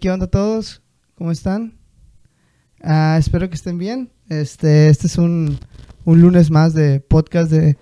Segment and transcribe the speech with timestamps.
[0.00, 0.80] ¿Qué onda todos?
[1.16, 1.76] ¿Cómo están?
[2.80, 4.12] Ah, espero que estén bien.
[4.28, 5.58] Este, este es un,
[6.04, 7.76] un lunes más de podcast de...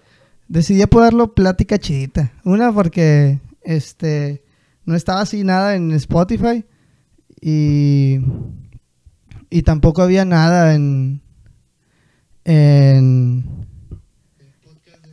[0.49, 2.33] Decidí ponerlo plática chidita.
[2.43, 4.43] Una porque este
[4.87, 6.65] no estaba así nada en Spotify
[7.39, 8.21] y,
[9.51, 11.21] y tampoco había nada en
[12.45, 13.67] en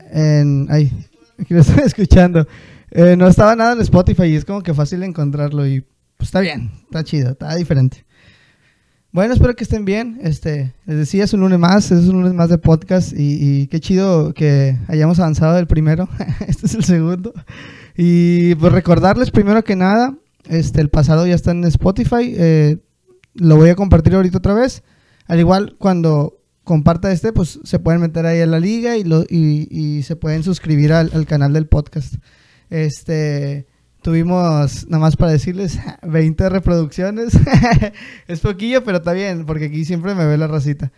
[0.09, 0.89] en ay,
[1.37, 2.47] aquí lo estoy escuchando.
[2.91, 5.83] Eh, no estaba nada en Spotify y es como que fácil encontrarlo y
[6.23, 8.05] pues está bien, está chido, está diferente.
[9.11, 10.21] Bueno, espero que estén bien.
[10.23, 13.67] Este, les decía, es un lunes más, es un lunes más de podcast y, y
[13.67, 16.07] qué chido que hayamos avanzado del primero.
[16.47, 17.33] este es el segundo.
[17.97, 20.15] Y pues recordarles primero que nada,
[20.47, 22.33] este, el pasado ya está en Spotify.
[22.37, 22.77] eh,
[23.33, 24.81] lo voy a compartir ahorita otra vez.
[25.27, 29.25] Al igual, cuando comparta este, pues se pueden meter ahí a la liga y, lo,
[29.29, 32.15] y, se pueden suscribir al, al canal del podcast.
[32.69, 33.67] Este,
[34.03, 37.33] tuvimos, nada más para decirles, 20 reproducciones.
[38.27, 40.91] es poquillo, pero está bien, porque aquí siempre me ve la racita.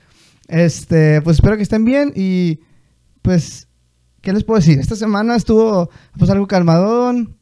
[0.47, 2.59] Este, pues espero que estén bien y
[3.21, 3.67] pues,
[4.21, 4.79] ¿qué les puedo decir?
[4.79, 7.37] Esta semana estuvo pues algo calmadón.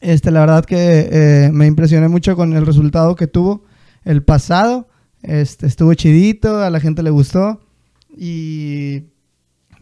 [0.00, 3.64] Este, la verdad que eh, me impresioné mucho con el resultado que tuvo
[4.04, 4.88] el pasado.
[5.22, 7.60] Este, estuvo chidito, a la gente le gustó.
[8.16, 9.13] Y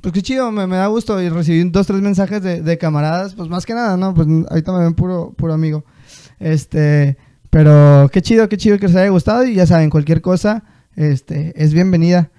[0.02, 1.20] pues qué chido, me, me da gusto.
[1.22, 4.12] Y recibí dos, tres mensajes de, de camaradas, pues más que nada, ¿no?
[4.12, 5.84] Pues ahorita me ven puro, puro amigo.
[6.38, 7.16] Este,
[7.48, 9.44] pero qué chido, qué chido que les haya gustado.
[9.44, 10.64] Y ya saben, cualquier cosa,
[10.96, 12.30] este, es bienvenida.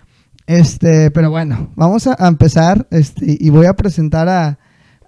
[0.45, 4.59] Este, pero bueno, vamos a, empezar, este, y voy a presentar a,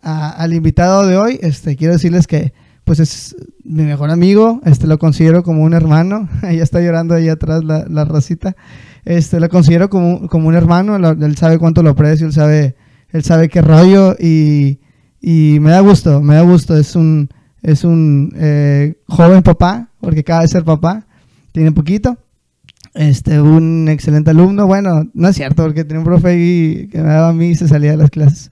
[0.02, 1.40] a- al invitado de hoy.
[1.42, 2.54] Este, quiero decirles que,
[2.86, 6.30] pues es mi mejor amigo, este, lo considero como un hermano.
[6.44, 8.56] Ella está llorando ahí atrás la, la racita.
[9.04, 12.76] Este, lo considero como, como un hermano, él sabe cuánto lo aprecio, él sabe,
[13.10, 14.80] él sabe qué rollo y,
[15.22, 16.76] y me da gusto, me da gusto.
[16.78, 17.30] Es un,
[17.62, 21.06] es un eh, joven papá, porque acaba de ser papá,
[21.52, 22.18] tiene poquito.
[22.94, 27.30] Este, un excelente alumno, bueno, no es cierto, porque tenía un profe que me daba
[27.30, 28.52] a mí y se salía de las clases.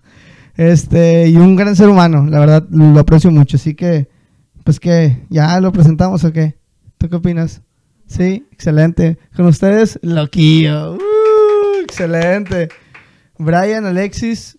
[0.55, 4.07] Este, y un gran ser humano, la verdad, lo aprecio mucho, así que,
[4.63, 6.55] pues que, ¿ya lo presentamos o qué?
[6.97, 7.61] ¿Tú qué opinas?
[8.07, 9.17] Sí, excelente.
[9.35, 10.93] Con ustedes, Loquillo.
[10.93, 11.81] ¡Uh!
[11.83, 12.69] excelente.
[13.37, 14.57] Brian, Alexis,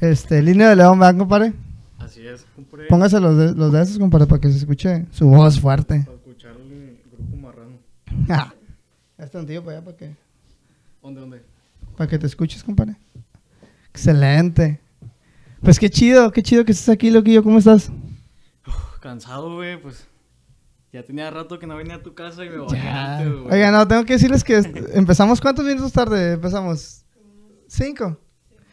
[0.00, 1.52] este, línea de León, ¿verdad, compadre?
[1.98, 5.28] Así es, compré Póngase los de, los de esos, compadre, para que se escuche su
[5.28, 6.00] voz fuerte.
[6.04, 7.78] para escuchar el grupo marrano.
[8.28, 8.52] Ah,
[9.18, 10.10] este antiguo para allá, para que,
[11.02, 11.42] ¿Dónde, dónde?
[11.96, 12.96] para que te escuches, compadre.
[13.90, 14.80] Excelente.
[15.62, 17.42] Pues qué chido, qué chido que estés aquí, Loquillo.
[17.42, 17.90] ¿Cómo estás?
[19.00, 20.06] Cansado, güey, pues.
[20.92, 22.56] Ya tenía rato que no venía a tu casa y me
[22.90, 23.54] antes, güey.
[23.54, 24.56] Oiga, no, tengo que decirles que
[24.94, 26.32] empezamos cuántos minutos tarde.
[26.32, 27.04] Empezamos
[27.68, 28.18] cinco.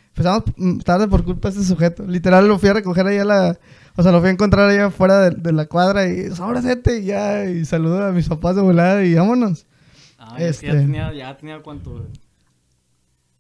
[0.10, 2.04] Empezamos mm, tarde por culpa de este sujeto.
[2.08, 3.60] Literal lo fui a recoger ahí a la,
[3.96, 7.04] o sea, lo fui a encontrar allá afuera de, de la cuadra y ahora y
[7.04, 9.68] ya y saludo a mis papás de volada y vámonos.
[10.18, 12.06] Ah, es que ya este- tenía, ya tenía cuánto, güey?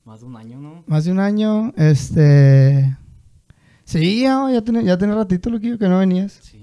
[0.06, 0.84] Más de un año, ¿no?
[0.86, 2.96] Más de un año, este,
[3.84, 6.40] sí, ya, ya tiene, ya tiene ratito lo que no venías.
[6.44, 6.57] Sí.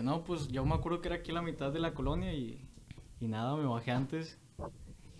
[0.00, 2.66] Dije, no, pues yo me acuerdo que era aquí la mitad de la colonia y,
[3.20, 4.38] y nada, me bajé antes.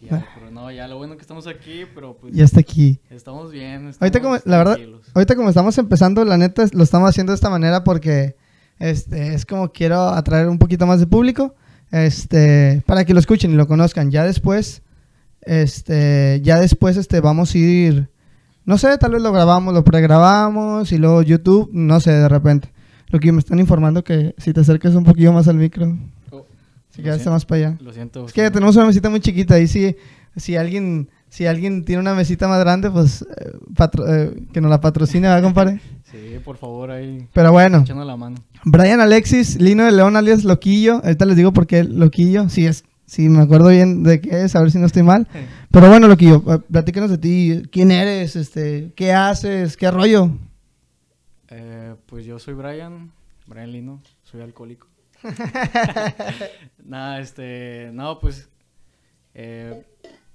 [0.00, 2.98] Y ya, pero no, ya lo bueno que estamos aquí, pero pues Ya está aquí.
[3.10, 3.90] estamos bien.
[4.00, 4.78] Ahorita como, estamos la verdad,
[5.14, 8.36] ahorita como estamos empezando, la neta lo estamos haciendo de esta manera porque
[8.78, 11.54] este es como quiero atraer un poquito más de público,
[11.90, 14.10] este, para que lo escuchen y lo conozcan.
[14.10, 14.82] Ya después,
[15.42, 18.10] este, ya después este vamos a ir,
[18.64, 22.72] no sé, tal vez lo grabamos, lo pregrabamos y luego YouTube, no sé, de repente.
[23.10, 25.96] Lo que me están informando que si te acercas un poquillo más al micro,
[26.30, 26.46] Oh,
[26.90, 27.78] si siento, más para allá.
[27.80, 28.26] Lo siento.
[28.26, 29.96] Es que tenemos una mesita muy chiquita y si,
[30.36, 34.68] si alguien si alguien tiene una mesita más grande, pues eh, patro- eh, que nos
[34.70, 35.80] la patrocine, ¿verdad, compadre?
[36.10, 38.36] Sí, por favor, ahí Pero bueno, la mano.
[38.64, 42.82] Brian Alexis, Lino de León alias Loquillo, ahorita les digo por qué Loquillo, sí es,
[43.06, 45.28] sí me acuerdo bien de qué es, a ver si no estoy mal.
[45.70, 50.32] Pero bueno, Loquillo, eh, platícanos de ti, quién eres, este, qué haces, qué rollo.
[51.50, 53.12] Eh, pues yo soy Brian,
[53.46, 54.86] Brian Lino, soy alcohólico.
[56.84, 58.48] Nada, este, no, pues,
[59.34, 59.84] eh,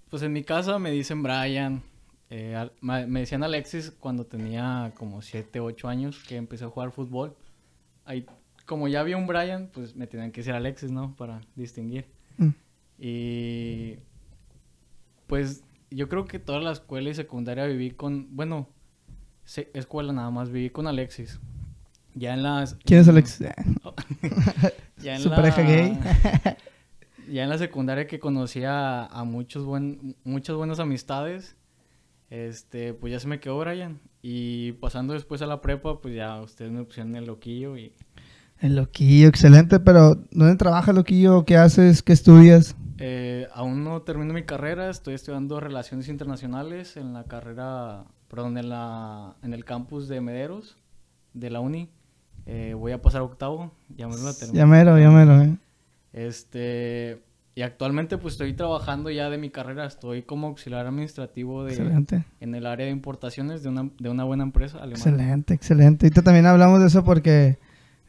[0.10, 1.82] pues en mi casa me dicen Brian,
[2.30, 7.36] eh, me decían Alexis cuando tenía como 7, 8 años que empecé a jugar fútbol.
[8.04, 8.26] Ahí,
[8.66, 11.16] como ya había un Brian, pues me tenían que decir Alexis, ¿no?
[11.16, 12.06] Para distinguir.
[12.38, 12.50] Mm.
[13.00, 13.96] Y
[15.28, 18.68] pues yo creo que toda la escuela y secundaria viví con, bueno,
[19.46, 21.40] se- escuela nada más viví con Alexis.
[22.14, 22.76] Ya en las...
[22.86, 23.48] ¿Quién es Alexis?
[25.02, 25.98] Ya en Su la- pareja gay.
[27.32, 31.56] ya en la secundaria que conocí a, muchos buen, muchas buenas amistades,
[32.30, 34.00] este, pues ya se me quedó Brian.
[34.22, 37.94] Y pasando después a la prepa, pues ya ustedes me pusieron el loquillo y
[38.60, 41.46] El loquillo, excelente, pero ¿dónde trabaja loquillo?
[41.46, 42.02] ¿Qué haces?
[42.02, 42.76] ¿Qué estudias?
[42.98, 48.70] Eh, aún no termino mi carrera, estoy estudiando Relaciones Internacionales en la carrera, perdón, en,
[48.70, 50.78] la, en el campus de Mederos,
[51.34, 51.90] de la uni.
[52.46, 54.58] Eh, voy a pasar octavo, ya me lo termino.
[54.58, 55.58] Ya mero, ya mero, eh.
[56.14, 57.22] Este,
[57.56, 62.24] y actualmente pues estoy trabajando ya de mi carrera, estoy como auxiliar administrativo de, Excelente.
[62.40, 64.98] en el área de importaciones de una, de una buena empresa alemana.
[64.98, 66.06] Excelente, excelente.
[66.06, 67.58] Ahorita también hablamos de eso porque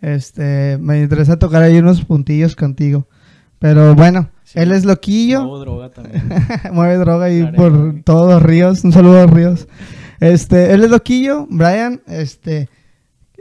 [0.02, 3.06] este me interesa tocar ahí unos puntillos contigo.
[3.58, 4.58] Pero bueno, Sí.
[4.60, 5.40] él es loquillo.
[5.40, 6.22] Muevo droga también.
[6.72, 8.84] Mueve droga ahí por todos los ríos.
[8.84, 9.66] Un saludo a los ríos.
[10.20, 12.00] Este, él es loquillo, Brian.
[12.06, 12.68] Este,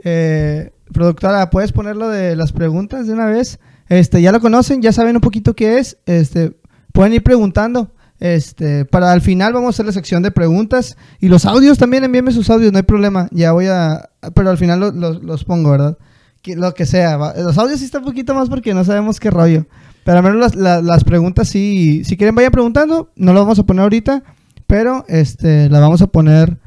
[0.04, 3.58] eh, productora, ¿puedes ponerlo de las preguntas de una vez?
[3.88, 5.98] Este, ya lo conocen, ya saben un poquito qué es.
[6.06, 6.56] Este,
[6.92, 7.92] pueden ir preguntando.
[8.18, 12.02] Este, para al final vamos a hacer la sección de preguntas y los audios también
[12.02, 13.28] envíenme sus audios, no hay problema.
[13.30, 15.98] Ya voy a, pero al final lo- lo- los pongo, ¿verdad?
[16.40, 17.18] Que- lo que sea.
[17.36, 19.66] Los audios sí está un poquito más porque no sabemos qué rollo.
[20.04, 23.58] Pero al menos las, la- las preguntas sí, si quieren vayan preguntando, no lo vamos
[23.58, 24.22] a poner ahorita,
[24.66, 26.58] pero este, la vamos a poner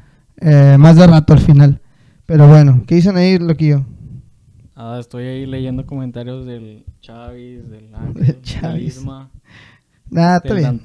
[0.41, 1.81] eh, más de rato al final.
[2.25, 3.85] Pero bueno, ¿qué dicen ahí, loquillo?
[4.75, 8.97] Ah, estoy ahí leyendo comentarios del Chavis, del Ángel, del Chavis.
[8.97, 9.31] Isma,
[10.09, 10.81] del.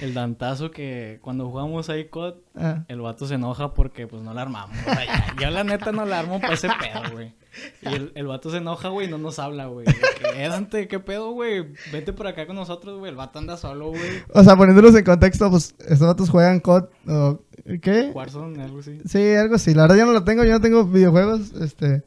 [0.00, 4.34] El Dantazo que cuando jugamos ahí COD, Ah, el vato se enoja porque pues no
[4.34, 4.76] la armamos.
[4.80, 7.34] O sea, ya- yo la neta no la armo para ese pedo, güey.
[7.82, 9.86] Y el, el vato se enoja, güey, y no nos habla, güey.
[10.34, 11.66] "Eh, Dante, ¿qué pedo, güey?
[11.92, 13.10] Vete por acá con nosotros, güey.
[13.10, 14.00] El vato anda solo, güey.
[14.34, 17.40] O sea, poniéndolos en contexto, pues estos vatos juegan COD o
[17.80, 18.10] ¿qué?
[18.14, 18.98] Warzone, algo así.
[19.06, 19.74] Sí, algo así.
[19.74, 22.02] La verdad yo no lo tengo, yo no tengo videojuegos, este,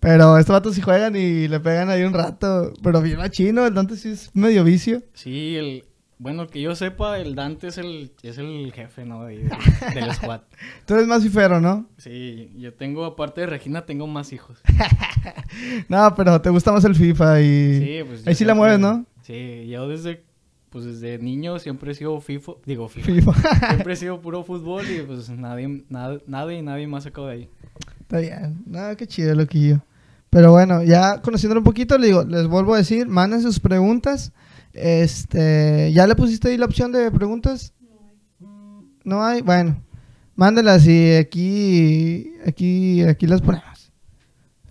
[0.00, 3.74] pero estos vatos sí juegan y le pegan ahí un rato, pero bien machino, el
[3.74, 5.02] Dante sí es medio vicio.
[5.12, 5.84] Sí, el...
[6.24, 9.24] Bueno, que yo sepa, el Dante es el, es el jefe, ¿no?
[9.26, 9.46] De-
[9.94, 10.40] del squad.
[10.86, 11.84] Tú eres más fifero, ¿no?
[11.98, 14.58] Sí, yo tengo, aparte de Regina, tengo más hijos.
[15.88, 17.78] No, pero te gusta más el FIFA y...
[17.78, 18.26] Sí, pues.
[18.26, 19.04] Ahí sí la mueves, ¿no?
[19.22, 20.24] Sí, yo desde,
[20.70, 23.06] pues desde niño siempre he sido FIFO, digo FIFA.
[23.06, 23.68] FIFA.
[23.68, 27.32] siempre he sido puro fútbol y pues nadie, nada, nada y nadie más sacado de
[27.34, 27.48] ahí.
[28.00, 28.62] Está bien.
[28.66, 29.82] No, qué chido, loquillo.
[30.30, 34.32] Pero bueno, ya conociéndolo un poquito, le digo, les vuelvo a decir, manden sus preguntas.
[34.74, 37.72] Este, ¿ya le pusiste ahí la opción de preguntas?
[39.04, 39.40] No hay.
[39.40, 39.82] Bueno,
[40.34, 43.92] mándelas y aquí, aquí, aquí las ponemos.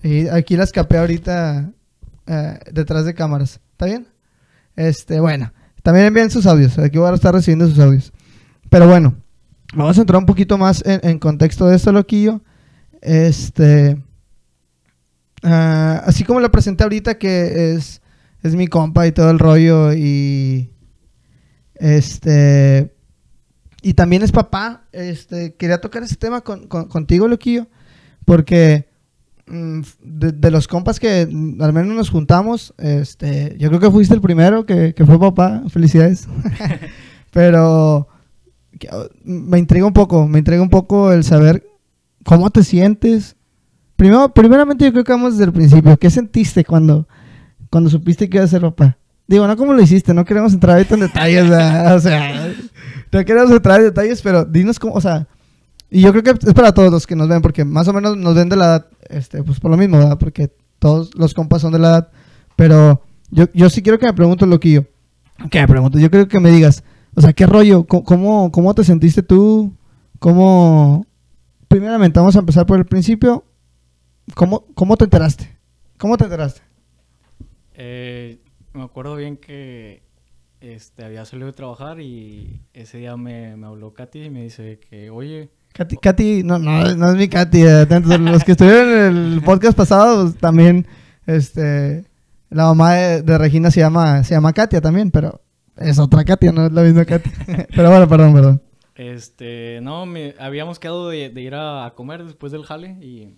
[0.03, 1.71] Y aquí las capé ahorita
[2.27, 3.61] eh, detrás de cámaras.
[3.71, 4.07] ¿Está bien?
[4.75, 6.77] Este, bueno, también envíen sus audios.
[6.77, 8.11] Aquí voy a estar recibiendo sus audios.
[8.69, 9.15] Pero bueno,
[9.73, 12.41] vamos a entrar un poquito más en, contexto de esto, loquillo.
[13.01, 14.01] Este.
[15.43, 18.01] ah, así como lo presenté ahorita, que es,
[18.43, 19.93] es mi compa y todo el rollo.
[19.93, 20.69] Y.
[21.75, 22.93] Este.
[23.81, 24.85] Y también es papá.
[24.91, 25.55] Este.
[25.55, 27.67] Quería tocar ese tema con, con- contigo, loquillo.
[28.25, 28.87] Porque.
[29.47, 31.21] mm, De, los compas que
[31.59, 35.63] al menos nos juntamos, este, yo creo que fuiste el primero que, que fue papá,
[35.69, 36.27] felicidades.
[37.31, 38.07] Pero
[38.91, 41.65] uh, me intriga un poco, me intriga un poco el saber
[42.23, 43.35] cómo te sientes.
[43.95, 45.97] Primero, primeramente yo creo que vamos desde el principio.
[45.97, 47.07] ¿Qué sentiste cuando,
[47.73, 48.99] cuando supiste que ibas a ser papá?
[49.27, 51.95] Digo, no cómo lo hiciste, no queremos entrar ahorita en detalles, ¿verdad?
[51.95, 52.53] o sea,
[53.11, 55.27] no queremos entrar en detalles, pero dinos cómo, o sea,
[55.89, 58.15] y yo creo que es para todos los que nos ven, porque más o menos
[58.15, 60.19] nos ven de la edad, este, pues por lo mismo, ¿verdad?
[60.19, 62.11] Porque todos los compas son de la edad,
[62.55, 64.85] pero yo, yo sí quiero que me preguntes, loquillo.
[65.49, 66.83] Que me preguntes, yo creo que me digas,
[67.15, 67.87] o sea, ¿qué rollo?
[67.87, 69.73] ¿Cómo, cómo, cómo te sentiste tú?
[70.19, 71.07] ¿Cómo...?
[71.67, 73.43] Primeramente, vamos a empezar por el principio.
[74.35, 75.57] ¿Cómo, cómo te enteraste?
[75.97, 76.61] ¿Cómo te enteraste?
[77.75, 78.39] Eh,
[78.73, 80.03] me acuerdo bien que
[80.61, 84.79] este, había salido de trabajar y ese día me, me habló Katy y me dice
[84.79, 87.63] que, oye, Katy, Katy, no, no, no es mi Katy.
[87.63, 90.85] atentos, los que estuvieron en el podcast pasado, pues, también,
[91.25, 92.05] este,
[92.49, 95.41] la mamá de, de Regina se llama, se llama Katia también, pero
[95.75, 97.31] es otra Katia, no es la misma Katia.
[97.75, 98.61] pero bueno, perdón, perdón.
[98.95, 103.35] Este, no, me, habíamos quedado de, de ir a, a comer después del jale y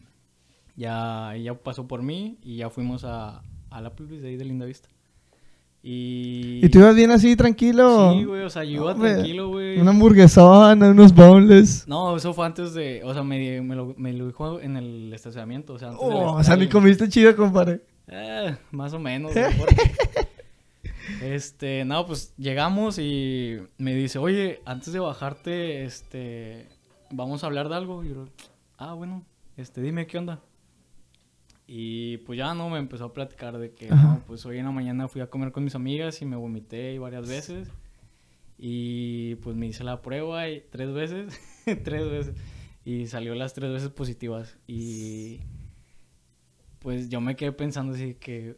[0.75, 3.42] ya ella pasó por mí y ya fuimos a,
[3.75, 4.88] a la Applebee's de ahí de Linda Vista.
[5.84, 6.65] Y...
[6.65, 8.13] ¿Y tú ibas bien así, tranquilo?
[8.13, 9.77] Sí, güey, o sea, yo iba tranquilo, güey.
[9.77, 11.88] Una hamburguesona, unos boneless.
[11.88, 15.13] No, eso fue antes de, o sea, me, me, lo, me lo dijo en el
[15.13, 17.82] estacionamiento, o sea, antes Oh, o sea, ni comiste chido, compadre.
[18.08, 19.34] Eh, más o menos.
[19.34, 19.46] güey,
[21.22, 26.67] este, no, pues llegamos y me dice, oye, antes de bajarte, este,
[27.12, 28.03] vamos a hablar de algo.
[28.03, 28.25] Y yo,
[28.77, 29.24] ah, bueno,
[29.58, 30.39] este, dime qué onda.
[31.67, 34.72] Y pues ya no, me empezó a platicar de que, no, pues hoy en la
[34.72, 37.69] mañana fui a comer con mis amigas y me vomité varias veces.
[38.57, 41.39] Y pues me hice la prueba y tres veces,
[41.84, 42.36] tres veces.
[42.86, 44.57] Y salió las tres veces positivas.
[44.67, 45.39] Y
[46.79, 48.55] pues yo me quedé pensando así que...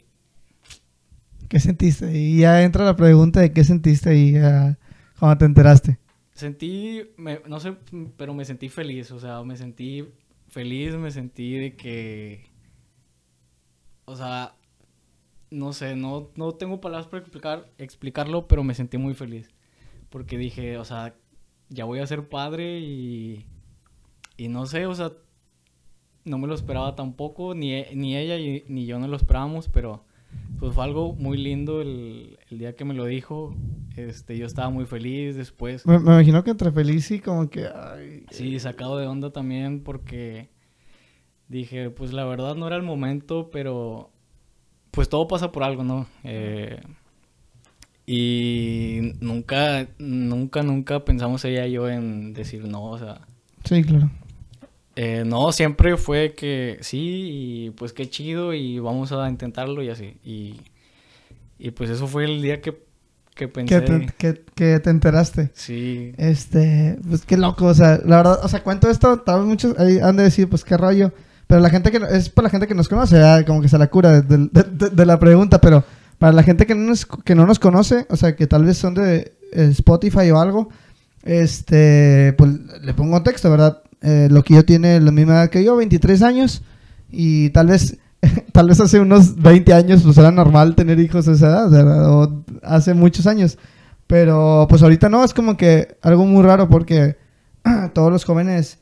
[1.48, 2.12] ¿Qué sentiste?
[2.14, 4.78] Y ya entra la pregunta de qué sentiste ahí ah,
[5.18, 5.98] cuando te enteraste.
[6.34, 7.74] Sentí, me- no sé,
[8.18, 10.06] pero me sentí feliz, o sea, me sentí
[10.50, 12.46] feliz, me sentí de que...
[14.10, 14.54] O sea,
[15.52, 19.50] no sé, no, no tengo palabras para explicar, explicarlo, pero me sentí muy feliz.
[20.10, 21.14] Porque dije, o sea,
[21.70, 23.46] ya voy a ser padre y...
[24.38, 25.12] Y no sé, o sea,
[26.24, 29.68] no me lo esperaba tampoco, ni, e- ni ella y- ni yo no lo esperábamos,
[29.68, 30.06] pero
[30.60, 33.56] pues fue algo muy lindo el, el día que me lo dijo.
[33.96, 35.86] Este, yo estaba muy feliz después.
[35.88, 37.66] Me, me imagino que entre feliz y como que...
[37.68, 40.50] ay, Sí, sacado de onda también porque
[41.50, 44.12] dije, pues la verdad no era el momento, pero
[44.92, 46.08] pues todo pasa por algo, ¿no?
[46.24, 46.82] Eh,
[48.06, 53.22] y nunca, nunca, nunca pensamos ella y yo en decir no, o sea,
[53.66, 54.10] Sí, claro.
[54.96, 59.90] eh, no, siempre fue que sí, y pues qué chido, y vamos a intentarlo y
[59.90, 60.18] así.
[60.24, 60.62] Y,
[61.60, 62.84] y pues eso fue el día que,
[63.36, 63.76] que pensé.
[63.76, 65.52] Que te, que, que te enteraste.
[65.54, 69.50] Sí, Este, pues qué loco, o sea, la verdad, o sea, cuento esto, tal vez
[69.50, 71.14] muchos ahí han de decir, pues qué rollo,
[71.48, 73.46] pero la gente que, es para la gente que nos conoce, ¿verdad?
[73.46, 75.84] como que se la cura de, de- de- de la pregunta, pero
[76.20, 78.78] para la gente que no, nos, que no nos conoce, o sea, que tal vez
[78.78, 80.70] son de eh, Spotify o algo,
[81.24, 82.52] este, pues
[82.82, 83.82] le pongo contexto, ¿verdad?
[84.02, 86.62] Eh, lo que yo tiene la misma edad que yo, 23 años,
[87.12, 87.98] y tal vez,
[88.52, 92.10] tal vez hace unos 20 años, pues era normal tener hijos a esa edad, ¿verdad?
[92.12, 93.58] O hace muchos años.
[94.08, 97.18] Pero pues ahorita no, es como que algo muy raro porque
[97.94, 98.80] todos los jóvenes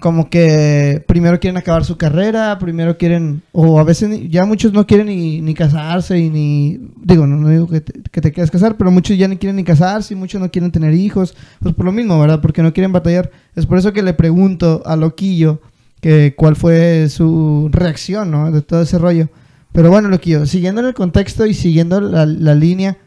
[0.00, 4.86] como que primero quieren acabar su carrera, primero quieren, o a veces ya muchos no
[4.86, 8.50] quieren ni, ni casarse y ni, digo, no, no digo que te, que te quieras
[8.50, 11.74] casar, pero muchos ya ni quieren ni casarse y muchos no quieren tener hijos, pues
[11.74, 12.40] por lo mismo, ¿verdad?
[12.42, 13.30] Porque no quieren batallar.
[13.54, 15.62] Es por eso que le pregunto a Loquillo
[16.00, 18.50] que cuál fue su reacción, ¿no?
[18.52, 19.30] De todo ese rollo.
[19.72, 22.98] Pero bueno, Loquillo, siguiendo en el contexto y siguiendo la, la línea,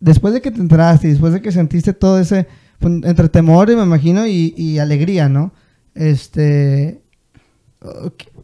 [0.00, 2.46] después de que te enteraste y después de que sentiste todo ese,
[2.78, 5.52] pues, entre temor, me imagino, y, y alegría, ¿no?
[5.98, 7.02] Este,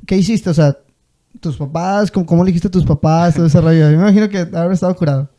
[0.08, 0.50] ¿qué, hiciste?
[0.50, 0.76] O sea,
[1.38, 3.90] tus papás, ¿cómo, cómo le dijiste a tus papás, todo ese rollo?
[3.92, 5.30] Yo me imagino que habrá estado curado.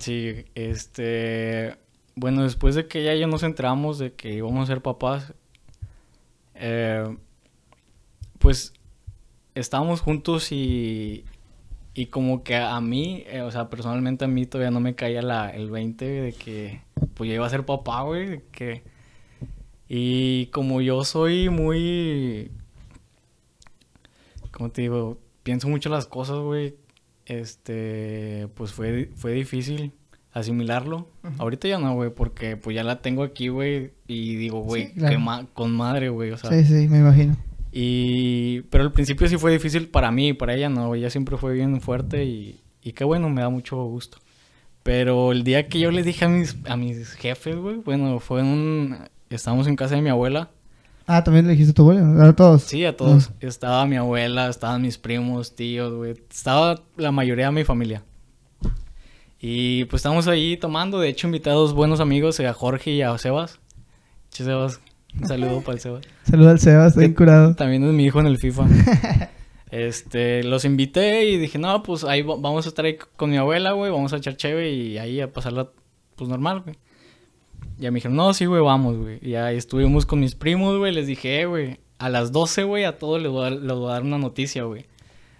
[0.00, 1.76] Sí, este,
[2.14, 5.34] bueno, después de que ya, ya nos enteramos de que íbamos a ser papás,
[6.54, 7.04] eh,
[8.38, 8.72] pues
[9.54, 11.26] estábamos juntos y,
[11.92, 15.20] y como que a mí, eh, o sea, personalmente a mí todavía no me caía
[15.20, 16.80] la, el 20 de que
[17.12, 18.95] pues ya iba a ser papá, güey, de que...
[19.88, 22.50] Y como yo soy muy...
[24.50, 25.18] ¿Cómo te digo?
[25.42, 26.74] Pienso mucho las cosas, güey.
[27.26, 29.92] Este, pues fue, fue difícil
[30.32, 31.08] asimilarlo.
[31.38, 33.92] Ahorita ya no, güey, porque pues ya la tengo aquí, güey.
[34.06, 35.16] Y digo, güey, Sí, claro.
[35.16, 36.30] qué ma- con madre, güey.
[36.30, 37.36] O sea, Sí, sí, me imagino.
[37.72, 38.62] y...
[38.70, 41.80] Pero al principio sí fue difícil para mí, para ella no, ella siempre fue bien
[41.80, 44.18] fuerte y, y qué bueno, me da mucho gusto.
[44.82, 48.40] Pero el día que yo le dije a mis, a mis jefes, güey, bueno, fue
[48.40, 48.98] en un...
[49.30, 50.50] Estábamos en casa de mi abuela.
[51.08, 52.62] Ah, también le dijiste a tu abuelo, a todos.
[52.62, 53.30] Sí, a todos.
[53.40, 56.14] Estaba mi abuela, estaban mis primos, tíos, güey.
[56.30, 58.02] Estaba la mayoría de mi familia.
[59.40, 60.98] Y pues estábamos ahí tomando.
[60.98, 63.60] De hecho, invité a dos buenos amigos, a Jorge y a Sebas.
[64.30, 64.80] Che, Sebas,
[65.20, 66.04] un saludo para el Sebas.
[66.24, 67.54] Saluda al Sebas, bien curado.
[67.54, 68.66] También es mi hijo en el FIFA.
[69.70, 73.36] este, los invité y dije, no, pues ahí va- vamos a estar ahí con mi
[73.36, 75.68] abuela, güey, vamos a echar cheve y ahí a pasarla,
[76.16, 76.76] pues normal, güey.
[77.78, 79.18] Ya me dijeron, no, sí, güey, vamos, güey.
[79.22, 82.84] Y ahí estuvimos con mis primos, güey, les dije, eh, güey, a las 12, güey,
[82.84, 84.86] a todos les voy a dar, les voy a dar una noticia, güey.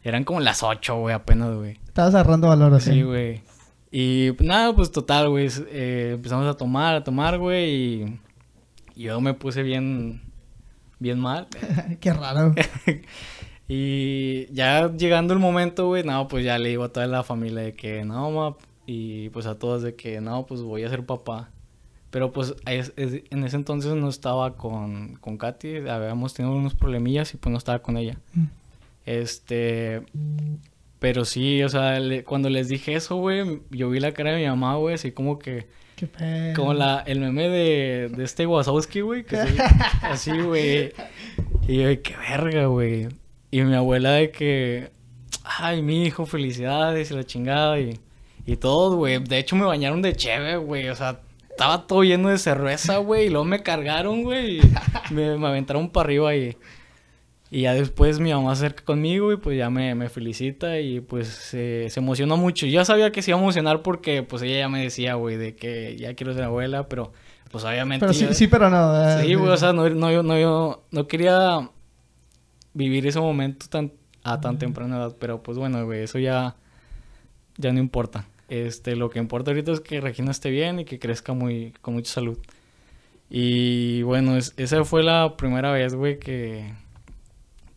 [0.02, 1.78] Eran como las 8, güey, apenas, güey.
[1.86, 2.92] Estabas agarrando valor así.
[2.92, 3.42] Sí, güey.
[3.90, 5.48] Y pues, nada, pues total, güey.
[5.70, 8.02] eh, empezamos a tomar, a tomar, güey.
[8.02, 8.18] Y
[8.94, 10.22] yo me puse bien,
[10.98, 11.48] bien mal.
[12.00, 12.54] Qué raro.
[13.68, 17.62] y ya llegando el momento, güey, no, pues ya le digo a toda la familia
[17.62, 18.56] de que no, ma.
[18.86, 21.50] Y pues a todos de que no, pues voy a ser papá.
[22.16, 25.87] Pero pues es- es- en ese entonces no estaba con, con Katy.
[25.87, 28.16] Habíamos tenido unos problemillas y pues no estaba con ella.
[28.32, 28.44] Mm.
[29.04, 30.00] Este.
[30.99, 34.38] Pero sí, o sea, le- cuando les dije eso, güey, yo vi la cara de
[34.40, 35.66] mi mamá, güey, así como que.
[35.94, 36.54] Qué pedo.
[36.56, 39.62] Como la, el meme de, de este Wazowski, güey, que se-
[40.02, 40.94] así, güey.
[41.68, 43.08] Y yo, qué verga, güey.
[43.50, 44.90] Y mi abuela de que,
[45.44, 48.00] ay, mi hijo, felicidades y la chingada y,
[48.46, 49.18] y todo, güey.
[49.23, 50.88] De hecho, me bañaron de cheve, güey.
[50.88, 51.20] O sea,
[51.56, 53.26] estaba todo lleno de cerveza, güey.
[53.26, 54.58] Y luego me cargaron, güey.
[54.58, 56.56] Y me, me aventaron para arriba y,
[57.50, 61.00] y ya después mi mamá se acerca conmigo y pues ya me, me felicita y
[61.00, 62.66] pues se, se emocionó mucho.
[62.66, 65.36] Yo ya sabía que se iba a emocionar porque pues ella ya me decía, güey,
[65.36, 67.12] de que ya quiero ser abuela, pero
[67.50, 68.04] pues obviamente...
[68.04, 68.94] Pero sí, yo- sí, pero no.
[69.20, 71.70] eh, Sí, güey, o sea, no, no, yo, no, yo no quería
[72.75, 75.16] vivir ese momento tan, a tan temprana edad.
[75.18, 76.56] Pero pues bueno, güey, eso ya,
[77.56, 78.26] ya no importa.
[78.48, 81.94] Este, lo que importa ahorita es que Regina esté bien y que crezca muy, con
[81.94, 82.38] mucha salud.
[83.28, 86.72] Y bueno, esa fue la primera vez, güey, que,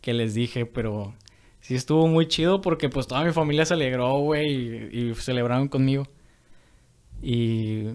[0.00, 1.14] que les dije, pero
[1.60, 6.06] sí estuvo muy chido porque pues toda mi familia se alegró, güey, y, celebraron conmigo.
[7.22, 7.88] Y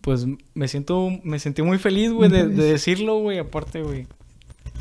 [0.00, 4.06] pues me siento, me sentí muy feliz, güey, de, decirlo, güey, aparte, güey.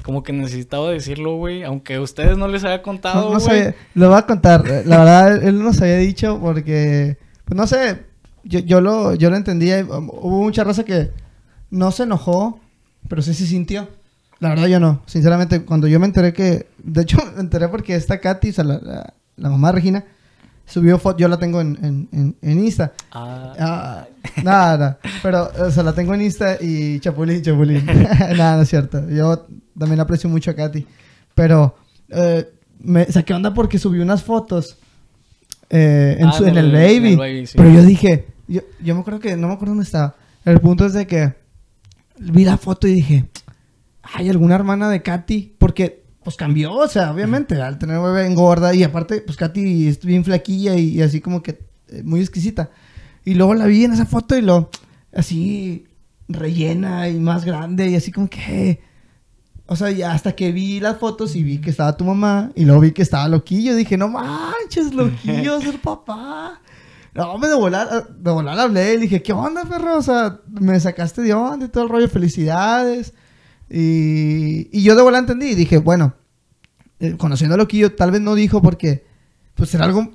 [0.08, 4.10] Como que necesitaba decirlo, güey, aunque a ustedes no les haya contado, no, no lo
[4.10, 4.64] voy a contar.
[4.86, 8.06] La verdad, él nos había dicho porque, pues no sé,
[8.46, 9.86] yo, yo, lo, yo lo entendía.
[9.86, 11.12] Hubo mucha raza que
[11.70, 12.62] no se enojó,
[13.10, 13.90] pero sí se sintió.
[14.40, 15.02] La verdad yo no.
[15.08, 16.68] Sinceramente, cuando yo me enteré que...
[16.78, 20.06] De hecho, me enteré porque esta Katy, o sea, la, la, mamá Regina,
[20.66, 21.18] subió foto...
[21.18, 22.94] Yo la tengo en, en, en, Insta.
[23.12, 23.54] Ah.
[23.60, 24.08] ah.
[24.42, 25.00] nada, nada.
[25.22, 27.86] Pero, o sea, la tengo en Insta y chapulín, chapulín.
[28.38, 29.10] nada, no es cierto.
[29.10, 29.48] Yo
[29.78, 30.86] también aprecio mucho a Katy.
[31.36, 31.76] Pero,
[32.10, 32.48] eh,
[32.80, 34.78] me saqué onda porque subió unas fotos
[35.70, 37.48] eh, en, ah, en, el baby.
[37.56, 38.28] Pero yo dije...
[38.48, 39.36] Yo, yo me acuerdo que...
[39.36, 40.16] No me acuerdo dónde estaba.
[40.46, 41.34] El punto es de que
[42.20, 43.26] vi la foto y dije,
[44.02, 48.74] hay alguna hermana de Katy, porque pues cambió, o sea, obviamente, al tener bebé engorda
[48.74, 52.70] y aparte, pues Katy es bien flaquilla y, así como que eh, muy exquisita.
[53.24, 54.70] Y luego la vi en esa foto y lo,
[55.14, 55.86] así
[56.28, 58.87] rellena y más grande y así como que...
[59.68, 62.64] O sea, ya hasta que vi las fotos y vi que estaba tu mamá y
[62.64, 66.62] luego vi que estaba Loquillo, dije, no manches, Loquillo, ser papá.
[67.14, 69.98] No, me de volar, de volar hablé y dije, ¿qué onda, perro?
[69.98, 73.14] O sea, me sacaste de onda y todo el rollo, felicidades.
[73.70, 76.14] Y, y yo de volar entendí y dije, bueno,
[77.00, 79.06] eh, conociendo a Loquillo, tal vez no dijo porque,
[79.56, 80.14] pues era algo...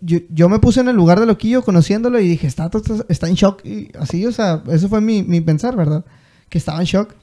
[0.00, 2.70] Yo, yo, me puse en el lugar de Loquillo conociéndolo y dije, está,
[3.08, 3.64] está en shock.
[3.64, 6.04] Y así, o sea, eso fue mi, mi pensar, ¿verdad?
[6.48, 7.14] Que estaba en shock.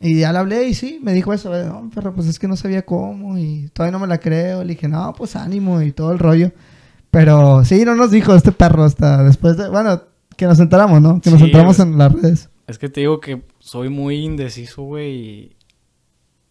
[0.00, 2.56] Y ya le hablé y sí, me dijo eso, no, pero pues es que no
[2.56, 4.62] sabía cómo y todavía no me la creo.
[4.62, 6.52] Le dije, no, pues ánimo y todo el rollo.
[7.10, 9.70] Pero sí, no nos dijo este perro hasta después de.
[9.70, 10.02] Bueno,
[10.36, 11.20] que nos enteramos, ¿no?
[11.20, 12.50] Que nos enteramos en las redes.
[12.66, 15.56] Es que te digo que soy muy indeciso, güey.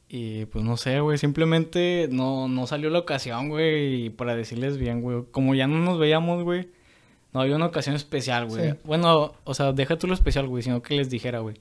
[0.07, 1.17] Y, pues no sé, güey.
[1.17, 4.09] Simplemente no, no salió la ocasión, güey.
[4.09, 5.25] Para decirles bien, güey.
[5.29, 6.69] Como ya no nos veíamos, güey.
[7.33, 8.75] No había una ocasión especial, güey.
[8.85, 10.63] Bueno, o sea, deja tú lo especial, güey.
[10.63, 11.57] Sino que les dijera, güey.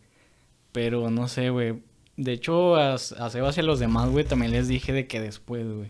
[0.74, 1.84] Pero no sé, güey.
[2.16, 5.20] De hecho, a, a Sebas y a los demás, güey, también les dije de que
[5.20, 5.86] después, güey.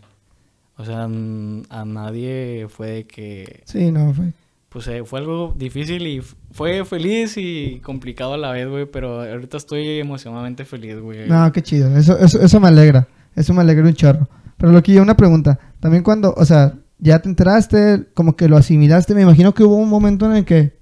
[0.77, 3.63] O sea, a nadie fue de que...
[3.65, 4.27] Sí, no, fue.
[4.69, 6.21] Pues eh, fue algo difícil y
[6.51, 11.29] fue feliz y complicado a la vez, güey, pero ahorita estoy emocionalmente feliz, güey.
[11.31, 14.29] No, qué chido, eso, eso, eso me alegra, eso me alegra un chorro.
[14.59, 18.49] Pero lo que yo, una pregunta, también cuando, o sea, ya te enteraste, como que
[18.49, 20.77] lo asimilaste, me imagino que hubo un momento en el que...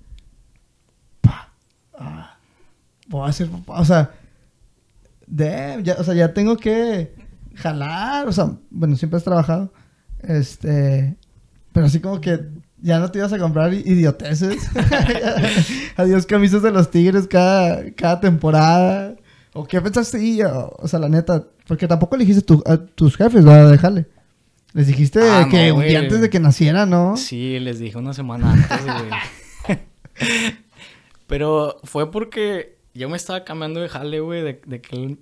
[1.21, 1.53] Pa,
[1.99, 2.39] ah,
[3.19, 4.11] voy a ser papá, o sea,
[5.27, 7.15] de, ya, o sea, ya tengo que
[7.55, 9.73] jalar, o sea, bueno, siempre has trabajado,
[10.23, 11.17] este,
[11.73, 12.41] pero así como que
[12.83, 14.69] ya no te ibas a comprar idioteces.
[15.97, 19.15] Adiós camisas de los Tigres cada, cada temporada.
[19.55, 20.45] ¿O qué pensaste?
[20.45, 23.71] o, sea, la neta, porque tampoco le dijiste a tus jefes, ¿verdad?
[23.71, 24.07] Déjale.
[24.73, 27.17] Les dijiste ah, que un día antes de que naciera, ¿no?
[27.17, 29.79] Sí, les dije una semana antes, güey.
[31.27, 35.19] Pero fue porque yo me estaba cambiando de jale, güey, de, de que él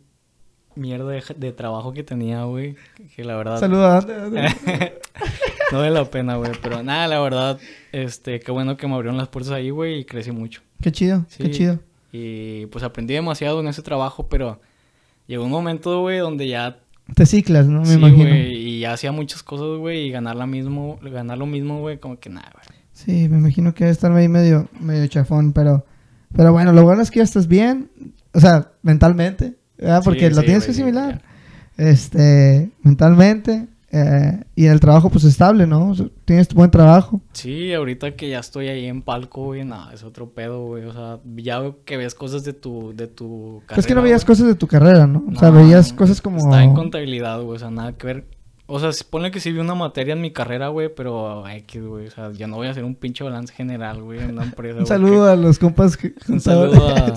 [0.74, 2.76] mierda de, trabajo que tenía, güey.
[3.14, 3.60] Que la verdad.
[3.60, 4.06] Saludos.
[5.72, 6.52] no vale la pena, güey.
[6.62, 7.58] Pero nada, la verdad,
[7.92, 10.62] este, qué bueno que me abrieron las puertas ahí, güey, y crecí mucho.
[10.80, 11.78] Qué chido, qué chido.
[12.12, 14.60] Y pues aprendí demasiado en ese trabajo, pero
[15.26, 16.78] llegó un momento, güey, donde ya.
[17.14, 17.80] Te ciclas, ¿no?
[17.80, 18.28] Me sí, imagino.
[18.28, 21.98] Güey, y ya hacía muchas cosas, güey, y ganar, la mismo, ganar lo mismo, güey,
[21.98, 22.80] como que nada, güey.
[22.92, 25.84] Sí, me imagino que debe estar ahí medio, medio chafón, pero.
[26.34, 27.90] Pero bueno, lo bueno es que ya estás bien.
[28.32, 29.56] O sea, mentalmente.
[30.04, 31.22] Porque lo tienes que asimilar.
[31.76, 33.68] Este, mentalmente.
[33.92, 35.92] Eh, y el trabajo, pues estable, ¿no?
[36.24, 37.20] tienes tu buen trabajo.
[37.32, 40.84] Sí, ahorita que ya estoy ahí en palco, güey, nada, es otro pedo, güey.
[40.84, 43.80] O sea, ya que ves cosas de tu, de tu carrera.
[43.80, 45.24] Es que no veías cosas de tu carrera, ¿no?
[45.34, 46.38] O sea, veías cosas como.
[46.38, 48.24] Está en contabilidad, güey, o sea, nada que ver
[48.70, 52.06] o sea, pone que sí vi una materia en mi carrera, güey, pero X, güey.
[52.06, 54.78] O sea, ya no voy a hacer un pinche balance general, güey, en una empresa.
[54.78, 56.14] un saludo a los compas que.
[56.28, 57.12] Un saludo a.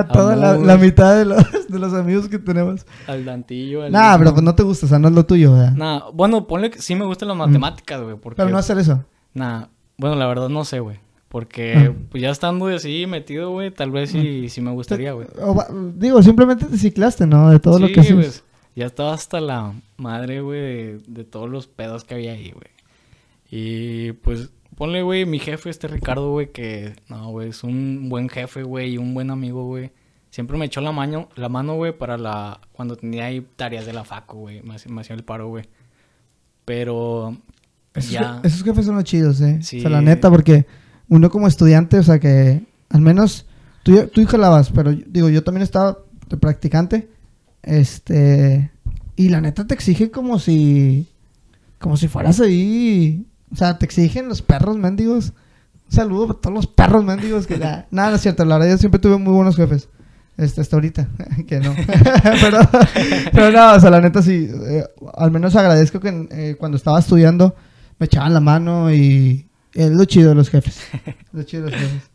[0.00, 2.86] a toda la, mitad de los, de los amigos que tenemos.
[3.06, 3.84] Al Dantillo.
[3.84, 5.70] Al nah, pero pues no te gusta, o sea, no es lo tuyo, güey.
[5.72, 8.16] Nah, bueno, ponle que sí me gustan las matemáticas, güey.
[8.36, 9.04] Pero no hacer eso.
[9.32, 10.98] Nah, bueno, la verdad no sé, güey.
[11.28, 15.26] Porque pues ya estando así metido, güey, tal vez sí, sí me gustaría, güey.
[15.94, 17.48] Digo, simplemente te ciclaste, ¿no?
[17.48, 18.14] De todo lo que haces.
[18.14, 22.70] Pues, ya estaba hasta la madre, güey, de, todos los pedos que había ahí, güey.
[23.50, 28.28] Y pues, ponle, güey, mi jefe, este Ricardo, güey, que, no, güey, es un buen
[28.28, 29.90] jefe, güey, y un buen amigo, güey.
[30.30, 33.92] Siempre me echó la mano, la mano, güey, para la, cuando tenía ahí tareas de
[33.92, 35.64] la faco, güey, me, hacía el paro, güey.
[36.64, 37.36] Pero
[37.94, 38.40] Esos, ya...
[38.42, 39.58] esos jefes son los chidos, ¿eh?
[39.62, 39.78] Sí.
[39.78, 40.66] O sea, la neta, porque
[41.08, 43.44] uno como estudiante, o sea, que al menos
[43.82, 47.11] tú, tú jalabas, pero digo, yo también estaba de practicante.
[47.62, 48.70] Este.
[49.16, 51.08] Y la neta te exige como si.
[51.78, 53.26] Como si fueras ahí.
[53.52, 55.32] O sea, te exigen los perros mendigos.
[55.90, 58.44] Un saludo para todos los perros mendigos que nada, nada, no es cierto.
[58.44, 59.88] La verdad, yo siempre tuve muy buenos jefes.
[60.38, 61.08] Este, hasta ahorita,
[61.46, 61.74] que no.
[62.40, 62.58] pero,
[63.32, 64.48] pero no, o sea, la neta sí.
[64.50, 67.54] eh, al menos agradezco que eh, cuando estaba estudiando
[67.98, 70.80] me echaban la mano y es lo chido de los jefes.
[71.32, 72.10] Lo chido de los jefes.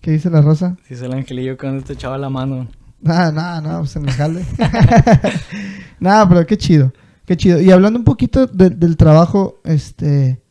[0.00, 0.76] ¿Qué dice la rosa?
[0.88, 2.68] Dice el angelillo cuando te echaba la mano.
[3.00, 4.44] Nada, nada, nada, pues en el jale.
[6.00, 6.92] nada, pero qué chido,
[7.24, 7.60] qué chido.
[7.60, 10.42] Y hablando un poquito de- del trabajo, este...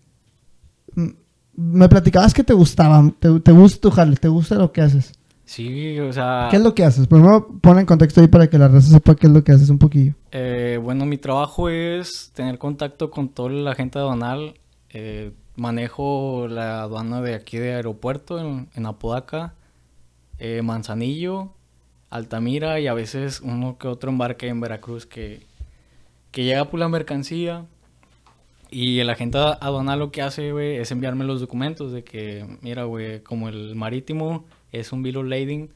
[1.60, 5.12] Me platicabas que te gustaba, te, te gusta tu jale, te gusta lo que haces.
[5.44, 6.48] Sí, o sea...
[6.52, 7.08] ¿Qué es lo que haces?
[7.08, 9.70] Primero pon en contexto ahí para que la raza sepa qué es lo que haces
[9.70, 10.14] un poquillo.
[10.32, 14.54] Eh, bueno, mi trabajo es tener contacto con toda la gente aduanal.
[14.90, 19.56] Eh, manejo la aduana de aquí de aeropuerto en, en Apodaca,
[20.38, 21.54] eh, Manzanillo,
[22.10, 25.42] Altamira y a veces uno que otro embarque en Veracruz que,
[26.32, 27.66] que llega por la mercancía.
[28.70, 32.84] Y el agente aduanal lo que hace, güey, es enviarme los documentos de que, mira,
[32.84, 34.44] güey, como el marítimo
[34.74, 35.70] es un bill of lading,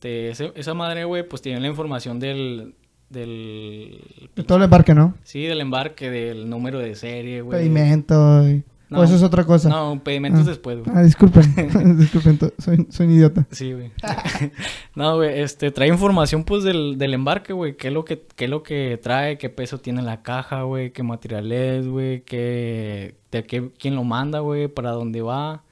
[0.00, 2.74] te- ese- esa madre, güey, pues tiene la información del,
[3.10, 4.00] del
[4.34, 5.14] De todo el embarque, ¿no?
[5.22, 7.60] Sí, del embarque, del número de serie, güey.
[7.60, 8.48] Pedimento.
[8.48, 9.00] y- No.
[9.00, 9.68] O eso es otra cosa.
[9.70, 10.50] No, pedimentos Ah.
[10.50, 10.94] después, güey.
[10.94, 13.46] Ah, disculpen, disculpen, soy, soy un idiota.
[13.50, 13.90] Sí, güey.
[14.94, 17.76] no, güey, este, trae información, pues, del, del embarque, güey.
[17.76, 19.38] ¿Qué es lo que, qué es lo que trae?
[19.38, 20.92] ¿Qué peso tiene la caja, güey?
[20.92, 22.20] ¿Qué material es, güey?
[22.20, 24.68] ¿Qué, de qué, quién lo manda, güey?
[24.68, 25.62] ¿Para dónde va?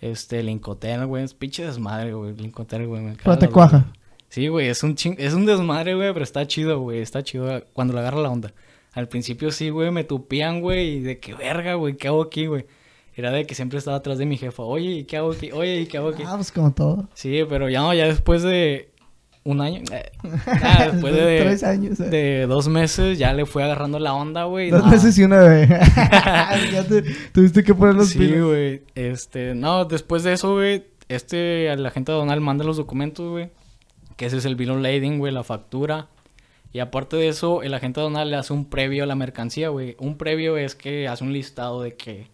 [0.00, 1.24] Este, el Incoterm, güey.
[1.24, 2.34] Es pinche desmadre, güey.
[2.34, 3.02] El Incoterm, güey.
[3.02, 3.86] me te cuaja.
[4.28, 5.14] Sí, güey, es un ching...
[5.18, 6.98] es un desmadre, güey, pero está chido, güey.
[7.00, 8.52] Está chido cuando le agarra la onda.
[8.96, 12.46] Al principio sí, güey, me tupían, güey, y de qué verga, güey, ¿qué hago aquí,
[12.46, 12.64] güey?
[13.14, 14.62] Era de que siempre estaba atrás de mi jefa.
[14.62, 15.52] Oye, ¿y qué hago aquí?
[15.52, 16.22] Oye, ¿y qué hago aquí?
[16.26, 17.06] Ah, pues como todo.
[17.12, 18.88] Sí, pero ya no, ya después de
[19.44, 20.12] un año, eh,
[20.92, 22.00] después de, Tres años.
[22.00, 22.08] eh.
[22.08, 24.70] de dos meses, ya le fui agarrando la onda, güey.
[24.70, 25.68] Dos meses y una bebé.
[26.72, 28.82] ya te, tuviste que poner los Sí, güey.
[28.94, 33.50] Este, no, después de eso, güey, este, el agente Donald manda los documentos, güey.
[34.16, 36.08] Que ese es el bill of lading, güey, la factura.
[36.72, 39.96] Y aparte de eso, el agente Donald le hace un previo a la mercancía, güey.
[39.98, 42.26] Un previo es que hace un listado de que,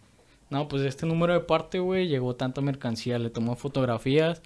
[0.51, 3.19] no, pues este número de parte, güey, llegó tanta mercancía.
[3.19, 4.43] Le tomó fotografías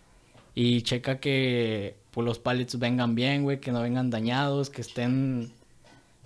[0.55, 5.51] y checa que, pues, los pallets vengan bien, güey, que no vengan dañados, que estén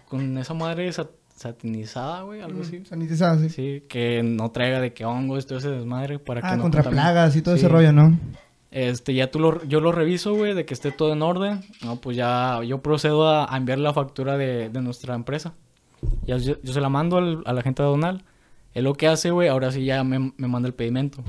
[0.08, 2.84] con esa madre sat- satinizada, güey, algo así.
[2.84, 3.48] Sanitizada, sí.
[3.50, 6.82] Sí, que no traiga de que hongos, todo ese desmadre para que Ah, no contra
[6.82, 7.60] plagas y todo Sí.
[7.60, 8.18] ese rollo, ¿no?
[8.70, 11.60] Este, ya tú lo, yo lo reviso, güey, de que esté todo en orden.
[11.84, 15.54] No, pues ya yo procedo a, a enviar la factura de, de nuestra empresa.
[16.26, 18.24] Ya yo, yo se la mando al, a la gente de Donal.
[18.72, 21.24] Él lo que hace, güey, ahora sí ya me, me manda el pedimento.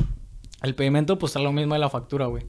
[0.62, 2.46] El pedimento, pues, es lo mismo de la factura, güey.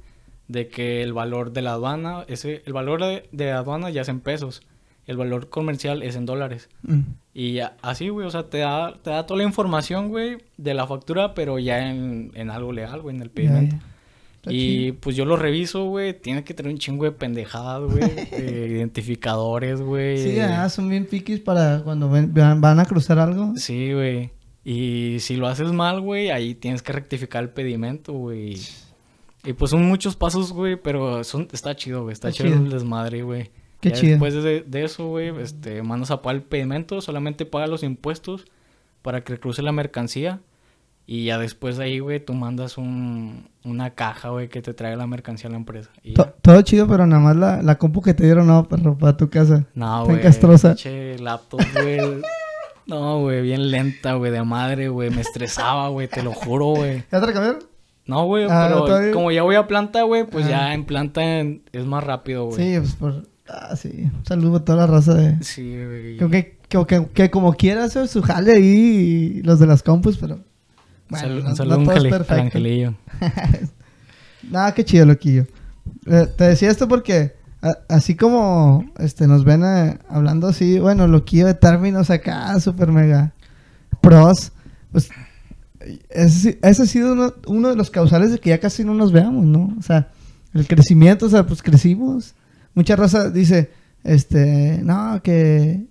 [0.49, 4.09] De que el valor de la aduana, ese, el valor de, de aduana ya es
[4.11, 4.63] en pesos.
[5.07, 6.69] El valor comercial es en dólares.
[6.83, 7.01] Mm.
[7.33, 10.87] Y así, güey, o sea, te da, te da toda la información, güey, de la
[10.87, 13.77] factura, pero ya en, en algo legal, güey, en el pedimento.
[13.77, 13.87] Está
[14.49, 14.97] Y chido.
[15.01, 19.81] pues yo lo reviso, güey, tiene que tener un chingo de pendejadas, güey, de identificadores,
[19.81, 20.19] güey.
[20.19, 23.53] Sí, ah, son bien piquis para cuando ven- van, a cruzar algo.
[23.57, 24.31] Sí, güey.
[24.65, 28.57] Y si lo haces mal, güey, ahí tienes que rectificar el pedimento, güey.
[29.45, 32.13] Y pues son muchos pasos, güey, pero son, está chido, güey.
[32.13, 32.67] Está, Está chido, chido.
[32.67, 33.51] el desmadre, güey.
[33.81, 34.11] Qué Ya chido.
[34.13, 38.45] Después de, de eso, güey, este, mandas a pagar el pedimento, solamente paga los impuestos
[39.03, 40.41] para que cruce la mercancía.
[41.07, 44.97] Y ya después de ahí, güey, tú mandas un, una caja, güey, que te traiga
[44.97, 45.91] la mercancía a la empresa.
[46.03, 46.33] Y To- ya.
[46.43, 49.29] todo chido, pero nada más la, la compu que te dieron, no, perro, para tu
[49.29, 49.67] casa.
[49.75, 50.21] No, güey.
[50.21, 50.77] castrosa.
[51.19, 51.99] Laptop, güey.
[52.87, 55.11] No, güey, bien lenta, güey, de madre, güey.
[55.11, 57.05] Me estresaba, güey, te lo juro, güey.
[57.13, 57.63] ¿Ya te la cambiaron?
[58.07, 60.51] No, güey, Ah, pero todavía- como ya voy a planta, güey, pues Ah.
[60.51, 62.57] ya en planta es más rápido, güey.
[62.59, 63.27] Sí, pues por...
[63.49, 63.91] Ah, sí.
[64.13, 65.43] Un saludo a toda la raza de...
[65.45, 66.17] Sí, güey.
[66.17, 68.63] Creo que, que, que, que como quiera hacer su jale ahí
[69.39, 70.39] y los de las compus, pero...
[71.13, 72.95] Bueno, saludo, no- saludo un al angelillo.
[74.51, 75.47] Nada, qué chido, loquillo.
[76.07, 81.07] Eh, te decía esto porque a- así como este nos ven eh, hablando así, bueno,
[81.07, 83.33] loquillo de términos acá, super mega
[84.01, 84.53] pros,
[84.91, 85.09] pues
[86.11, 89.13] ese, ese ha sido uno, uno de los causales de que ya casi no nos
[89.13, 89.75] veamos, ¿no?
[89.79, 90.09] O sea,
[90.55, 92.35] el crecimiento, o sea, pues crecimos.
[92.75, 93.71] Mucha raza dice,
[94.05, 95.87] este, no, que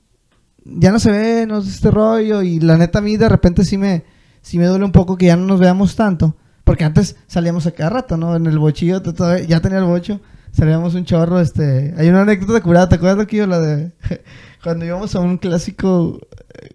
[0.65, 3.63] ya no se ve, no es este rollo, y la neta a mí de repente
[3.65, 4.03] sí me,
[4.41, 6.36] sí me duele un poco que ya no nos veamos tanto.
[6.63, 8.36] Porque antes salíamos a cada rato, ¿no?
[8.36, 9.01] En el bochillo,
[9.47, 10.19] ya tenía el bocho,
[10.51, 11.93] salíamos un chorro, este...
[11.97, 13.47] Hay una anécdota curada, ¿te acuerdas, Loquillo?
[13.47, 13.91] La de
[14.63, 16.19] cuando íbamos a un clásico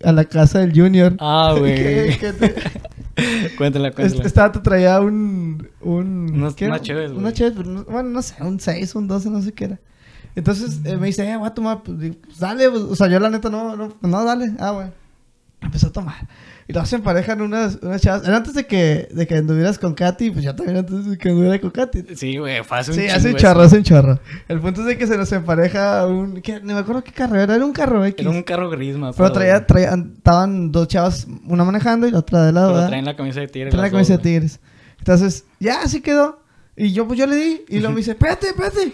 [0.05, 1.16] a la casa del Junior.
[1.20, 2.18] Ah, güey.
[2.18, 2.55] Te-
[3.57, 4.24] cuéntala, cuéntala.
[4.24, 5.68] Esta te traía un.
[5.81, 6.31] un
[6.68, 6.79] una.
[7.12, 9.81] Una Cheves, pero no- bueno, no sé, un 6, un 12, no sé qué era.
[10.35, 11.83] Entonces eh, me dice, eh, voy a tomar.
[11.83, 11.96] Pues,
[12.38, 14.52] dale, pues, o sea, yo la neta no, no, no, dale.
[14.59, 14.88] Ah, güey.
[15.61, 16.29] Empezó a tomar.
[16.69, 18.27] Y luego se emparejan unas, unas chavas.
[18.27, 21.29] Era antes de que, de que anduvieras con Katy, pues yo también antes de que
[21.29, 22.16] anduviera con Katy.
[22.16, 24.21] Sí, güey, fue hace un Sí, hace un chorro, hace un chorro.
[24.49, 26.40] El punto es de que se nos empareja un.
[26.42, 26.61] ¿qué?
[26.61, 28.21] No me acuerdo qué carro era, era un carro X.
[28.21, 32.19] Era un carro gris, me Pero traía, traía, estaban dos chavas, una manejando y la
[32.19, 32.87] otra de lado.
[32.87, 33.71] Traen la camisa de tigre.
[33.71, 34.23] Trae la camisa de dos.
[34.25, 34.61] Tigres.
[34.99, 36.40] Entonces, ya así quedó.
[36.77, 37.64] Y yo, pues yo le di.
[37.69, 38.92] Y luego me dice, espérate, espérate.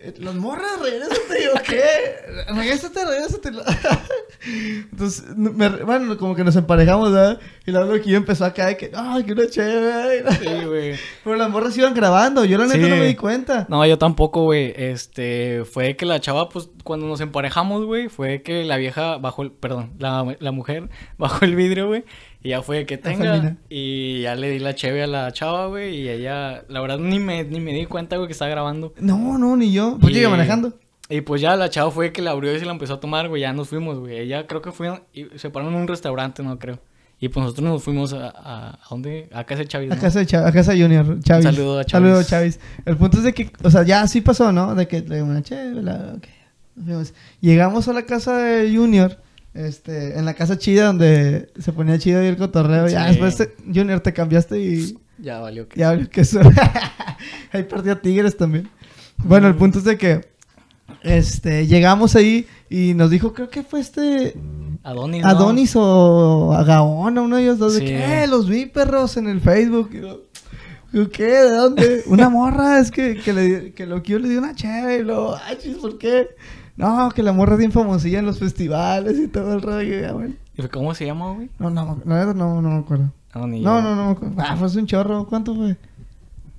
[0.00, 1.44] Eh, Los morras, regrésate.
[1.44, 1.82] Yo, ¿qué?
[2.54, 3.50] Regrésate, regrésate.
[4.92, 7.40] Entonces, me- bueno, como que nos emparejamos, ¿verdad?
[7.66, 10.24] Y luego lo que yo empezó a caer que, ay, que una chévere.
[10.32, 10.94] Sí, güey.
[11.24, 12.44] Pero las morras iban grabando.
[12.44, 12.90] Yo la neta Sí.
[12.90, 13.66] no me di cuenta.
[13.68, 14.72] No, yo tampoco, güey.
[14.76, 19.42] Este, fue que la chava, pues, cuando nos emparejamos, güey, fue que la vieja bajó
[19.42, 22.04] el, perdón, la, la mujer bajó el vidrio, güey,
[22.42, 25.96] y ya fue que tenga, y ya le di la cheve a la chava, güey,
[26.02, 28.94] y ella, la verdad, ni me, ni me di cuenta, güey, que estaba grabando.
[29.00, 29.98] No, no, ni yo.
[30.00, 30.74] Pues Y- yo manejando.
[31.10, 33.28] Y pues ya la chava fue que la abrió y se la empezó a tomar,
[33.28, 34.18] güey, ya nos fuimos, güey.
[34.18, 36.78] Ella creo que fue, y se pararon en un restaurante, no creo.
[37.20, 39.28] Y pues nosotros nos fuimos a, a, ¿a dónde?
[39.32, 40.00] A casa de Chavis, A ¿no?
[40.00, 41.44] casa de Chav- a casa de Junior, Chavis.
[41.46, 42.06] saludo a Chavis.
[42.08, 42.60] Saludo a Chavis.
[42.84, 44.76] El punto es de que, o sea, ya así pasó, ¿no?
[44.76, 46.26] De que le una chévere, la- ok,
[46.76, 47.14] nos fuimos.
[47.40, 49.18] Llegamos a la casa de Junior,
[49.54, 52.88] este, en la casa chida donde se ponía chido y el cotorreo.
[52.88, 55.78] Ya después, te- Junior, te cambiaste y Ya valió que...
[55.80, 56.40] ya que eso.
[57.52, 58.68] ahí perdió a Tigres también.
[59.18, 60.28] Bueno, el punto es de que,
[61.02, 64.34] este, llegamos ahí y nos dijo, creo que fue este,
[64.84, 65.28] Adonis, ¿no?
[65.28, 67.86] Adonis o Agaón, uno de ellos dos, de Sí.
[67.86, 69.90] que, "Eh, los vi perros en el Facebook.
[71.12, 71.24] ¿qué?
[71.26, 72.02] ¿De dónde?
[72.06, 75.02] Una morra, es que, que, le, que lo que yo le di una chévere y
[75.02, 76.28] luego, ay, ¿por qué?
[76.78, 79.98] No, que la morra es bien famosilla en los festivales y todo el rollo.
[79.98, 80.34] y ya, bueno.
[80.56, 81.50] ¿Y cómo se llama, güey?
[81.58, 83.12] No, no, verdad no, no me acuerdo.
[83.34, 83.82] No, ni No, yo.
[83.82, 84.34] no, no me acuerdo.
[84.38, 85.26] Ah, fue un chorro.
[85.26, 85.76] ¿Cuánto fue?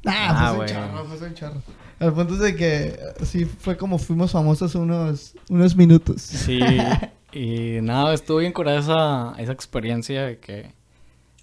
[0.06, 0.70] Ah, Ah, fue un güey.
[0.70, 1.62] chorro, fue un chorro.
[2.00, 6.22] El punto de que sí fue como fuimos famosos unos, unos minutos.
[6.22, 6.60] Sí,
[7.34, 10.72] y nada, estuvo bien curada esa, esa experiencia de que...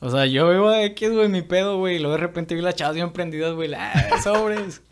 [0.01, 2.75] O sea, yo iba X, güey, mi pedo, güey, y luego de repente vi las
[2.75, 4.83] chavas bien prendidas, güey, ¡ah, sobres!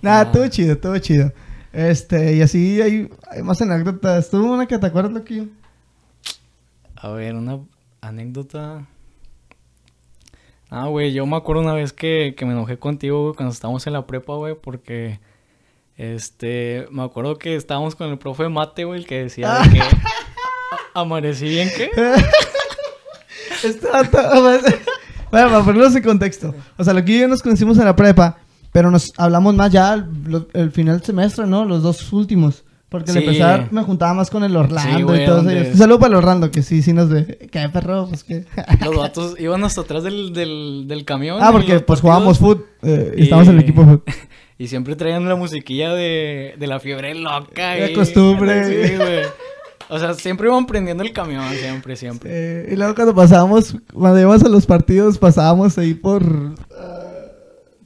[0.00, 1.32] Nada, estuvo chido, estuvo chido.
[1.72, 4.30] Este, y así hay, hay más anécdotas.
[4.30, 5.46] ¿Tuvo una que te acuerdas, Loquillo?
[6.96, 7.60] A ver, una
[8.00, 8.86] anécdota...
[10.70, 13.86] Ah, güey, yo me acuerdo una vez que, que me enojé contigo, güey, cuando estábamos
[13.86, 15.18] en la prepa, güey, porque...
[15.96, 19.70] Este, me acuerdo que estábamos con el profe de mate, güey, el que decía de
[19.70, 19.80] que...
[19.80, 19.88] "A-
[21.00, 21.90] ¿Amanecí bien qué?
[23.92, 24.42] Vato-
[25.30, 26.54] bueno, para ponerlos en contexto.
[26.76, 28.38] O sea, Loquillo y yo nos conocimos en la prepa,
[28.72, 31.64] pero nos hablamos más ya el, el final del semestre, ¿no?
[31.64, 32.64] Los dos últimos.
[32.88, 33.24] Porque al Sí.
[33.24, 35.70] empezar me juntaba más con el Orlando Sí, güey, y todo donde- eso.
[35.72, 37.48] Un saludo para el Orlando, que sí, sí nos ve.
[37.52, 38.06] ¿Qué perro?
[38.08, 38.46] Pues que...
[38.84, 41.36] Los vatos iban hasta atrás del, del, del camión.
[41.42, 44.02] ah, porque pues jugábamos fútbol eh, y Y- estábamos en el equipo fútbol.
[44.60, 47.74] Y siempre traían la musiquilla de, de la fiebre loca.
[47.74, 48.88] De y- costumbre.
[48.88, 49.20] Sí, güey.
[49.90, 52.30] O sea, siempre iban prendiendo el camión, siempre, siempre.
[52.32, 56.22] Eh, y luego cuando pasábamos, cuando íbamos a los partidos, pasábamos ahí por...
[56.76, 56.97] ah,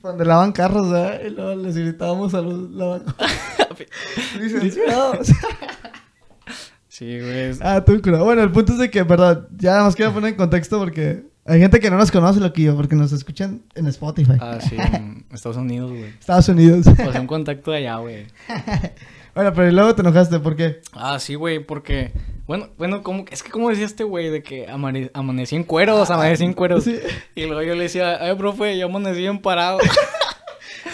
[0.03, 1.21] donde lavan carros, ¿verdad?
[1.25, 3.89] Y luego les gritábamos a los lavacoches.
[4.39, 5.29] Licenciados.
[6.89, 7.53] Sí, güey.
[7.63, 8.27] ah, tú curado.
[8.27, 11.25] Bueno, el punto es de que, perdón, ya nada más quiero poner en contexto porque
[11.47, 14.35] hay gente que no nos conoce lo que yo, porque nos escuchan en Spotify.
[14.39, 16.05] Ah, sí, en Estados Unidos, güey.
[16.05, 16.87] Estados Unidos.
[16.97, 18.27] Pasé un contacto de allá, güey.
[19.35, 20.83] bueno, pero luego te enojaste, ¿por qué?
[20.93, 22.13] Ah, sí, güey, porque...
[22.53, 23.25] Bueno, bueno, como...
[23.31, 26.85] Es que como decía este güey de que amane- amanecí en cueros, amanecí en cueros.
[26.85, 26.99] Sí.
[27.35, 29.79] Y luego yo le decía, ay, profe, yo amanecí en parado.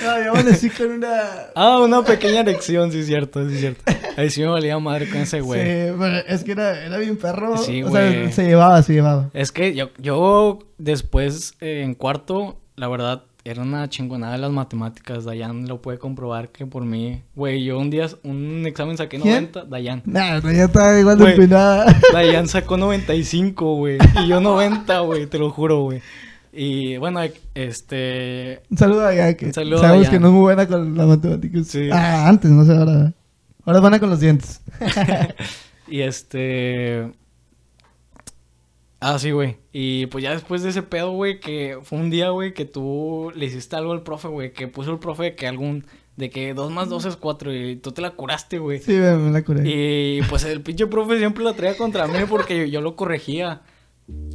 [0.01, 1.23] No, yo amanecí con una...
[1.57, 3.83] ah, una pequeña erección, sí es cierto, sí es cierto.
[4.17, 5.61] Ahí sí me valía madre con ese güey.
[5.63, 7.57] Sí, pero es que era, era bien perro.
[7.57, 9.31] Sí, o sea, se llevaba, se llevaba.
[9.35, 14.51] Es que yo, yo después eh, en cuarto, la verdad, era una chingonada de las
[14.51, 15.25] matemáticas.
[15.25, 19.51] Dayan lo puede comprobar que por mí, güey, yo un día, un examen saqué ¿Quién?
[19.53, 20.03] 90, Dayan.
[20.05, 21.87] Nah, ya estaba igual de empinada.
[22.13, 23.99] Dayan sacó 95, güey.
[24.23, 26.01] Y yo 90, güey, te lo juro, güey.
[26.53, 27.21] Y bueno,
[27.55, 28.63] este...
[28.71, 30.13] Un saludo a Dayan, que Un saludo a sabemos Dayan.
[30.13, 31.67] que no es muy buena con las matemáticas.
[31.69, 31.89] Sí.
[31.93, 33.13] Ah, antes, no sé, ahora.
[33.65, 34.61] Ahora es buena con los dientes.
[35.91, 37.11] Y este...
[39.01, 39.57] Ah, sí, güey.
[39.73, 43.33] Y pues ya después de ese pedo, güey, que fue un día, güey, que tú
[43.37, 45.85] le hiciste algo al profe, güey, que puso el profe que algún...
[46.17, 48.81] De que dos más dos es cuatro y tú te la curaste, güey.
[48.81, 49.63] Sí, me, me la curé.
[49.65, 53.63] Y pues el pinche profe siempre la traía contra mí porque yo, yo lo corregía.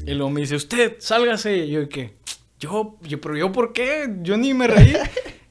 [0.05, 1.57] Y luego me dice, usted, sálgase.
[1.65, 2.13] Y yo que,
[2.57, 4.09] yo, yo, pero yo, ¿por qué?
[4.21, 4.93] Yo ni me reí.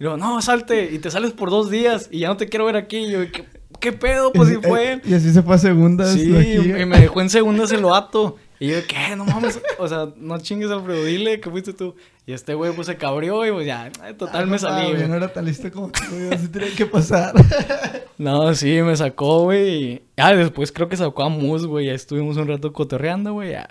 [0.01, 0.89] Y luego, no, salte.
[0.91, 2.97] Y te sales por dos días y ya no te quiero ver aquí.
[2.97, 3.45] Y yo que,
[3.79, 4.33] ¿qué pedo?
[4.33, 5.03] Pues sí Y- fue él.
[5.05, 6.15] Y así se fue a segundas.
[6.15, 6.71] Sí, aquí.
[6.81, 8.39] y me dejó en segundas el vato.
[8.63, 9.17] Y yo, ¿qué?
[9.17, 9.61] No mames.
[9.79, 11.97] O sea, no chingues, Alfredo, dile que fuiste tú.
[12.27, 14.97] Y este güey, pues se cabrió y pues ya, eh, total, me Ah, salí, güey,
[14.99, 15.09] güey.
[15.09, 17.35] No era tan listo como tú, güey, así tenía que pasar.
[18.19, 19.69] No, sí, me sacó, güey.
[19.95, 21.87] y- Ah, después creo que sacó a Mus, güey.
[21.87, 23.51] Ya estuvimos un rato cotorreando, güey.
[23.53, 23.69] Ya.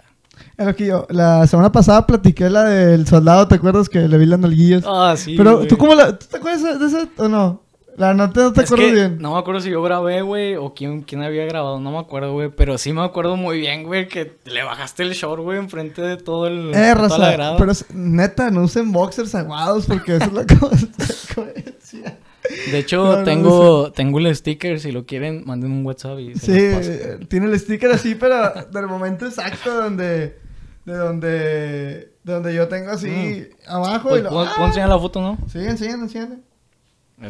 [0.58, 4.26] Lo que yo, la semana pasada platiqué la del soldado, ¿te acuerdas que le vi
[4.26, 4.84] las nalguillas?
[4.86, 5.36] Ah, sí.
[5.38, 5.68] Pero, güey.
[5.70, 7.62] ¿tú cómo la, ¿tú te acuerdas de esa o no?
[7.98, 9.18] La nota no te Es que bien.
[9.20, 12.32] No me acuerdo si yo grabé, güey, o quién, quién había grabado, no me acuerdo,
[12.34, 12.50] güey.
[12.50, 16.18] Pero sí me acuerdo muy bien, güey, que le bajaste el short, güey, enfrente de
[16.18, 16.70] todo el.
[16.70, 17.58] Eh, toda la raza, grada.
[17.58, 22.18] pero neta, no usen boxers aguados porque eso es la consecuencia.
[22.72, 26.36] De hecho, No, no, tengo, tengo el sticker, si lo quieren, manden un WhatsApp y
[26.36, 30.38] se Sí, tiene el sticker así, pero del momento exacto donde,
[30.86, 31.30] de donde,
[32.24, 34.10] de donde yo tengo así abajo.
[34.10, 34.66] Pues y lo, pon, ¡ah!
[34.66, 35.38] enseñar la foto, ¿no?
[35.52, 36.51] Sí, enséñale, enséñale.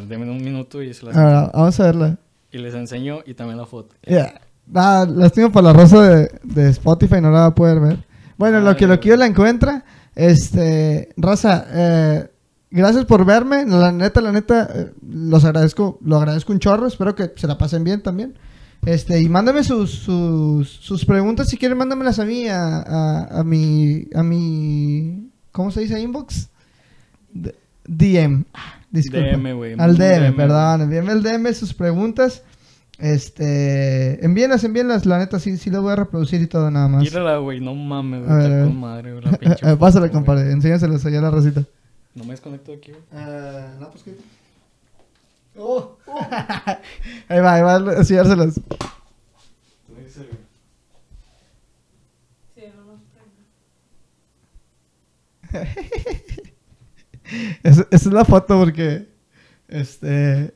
[0.08, 2.18] Deme un minuto y se las Ahora, vamos a verla.
[2.52, 3.96] Y les enseño y también la foto.
[4.08, 4.42] Ya.
[4.68, 7.98] Nada, lástima para la rosa de, de Spotify, no la va a poder ver.
[8.38, 9.84] Bueno, lo Ay, que lo que yo la encuentra,
[10.16, 12.30] este, raza, eh,
[12.70, 17.14] gracias por verme, la neta, la neta, eh, los agradezco, lo agradezco un chorro, espero
[17.16, 18.36] que se la pasen bien también.
[18.86, 23.44] Este, y mándame sus, sus, sus preguntas, si quieren, mándamelas a mí, a, a, a
[23.44, 26.00] mi, a mi, ¿cómo se dice?
[26.00, 26.50] Inbox.
[27.34, 28.46] D- DM.
[28.92, 29.26] Disculpa.
[29.38, 29.74] DM, güey.
[29.78, 30.82] Al DM, DM, perdón.
[30.82, 32.44] Envíenme el DM sus preguntas.
[33.00, 35.06] Este, envíenlas, envíenlas.
[35.06, 37.02] La neta, sí, sí lo voy a reproducir y todo nada más.
[37.02, 38.44] Mírala, güey, no mames, güey.
[38.44, 39.24] Está con madre, güey.
[39.26, 40.44] La pinche Eh, Pásale, compadre.
[40.44, 40.54] güey.
[40.54, 41.64] Enséñaselos allá a la racita.
[42.14, 43.04] No me desconecto de aquí, güey.
[43.80, 44.16] no, pues que.
[45.58, 45.98] Oh,
[47.28, 47.96] ahí va, ahí va a me
[50.04, 50.26] dices,
[55.52, 56.51] güey.
[57.64, 59.08] Esa, es la foto porque.
[59.68, 60.54] Este.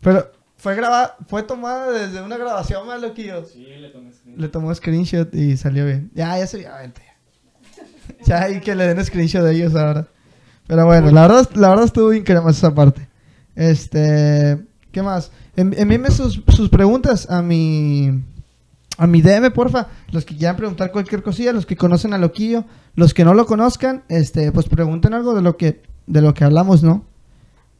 [0.00, 3.44] Pero fue grabada, fue tomada desde una grabación más loquillo.
[3.44, 4.40] Sí, le tomé screen.
[4.40, 6.10] Le tomó screenshot y salió bien.
[6.14, 7.02] Ya, ya se vio, vente.
[8.26, 10.06] Ya, y que le den screenshot de ellos ahora.
[10.66, 13.08] Pero bueno, la verdad, la verdad estuvo increíble esa parte.
[13.54, 15.30] Este, ¿qué más?
[15.56, 18.22] En- Envíenme sus, sus preguntas a mi
[18.96, 19.88] a mi DM, porfa.
[20.12, 22.64] Los que quieran preguntar cualquier cosilla, los que conocen a Loquillo,
[22.94, 26.44] los que no lo conozcan, este, pues pregunten algo de lo que de lo que
[26.44, 27.04] hablamos, ¿no?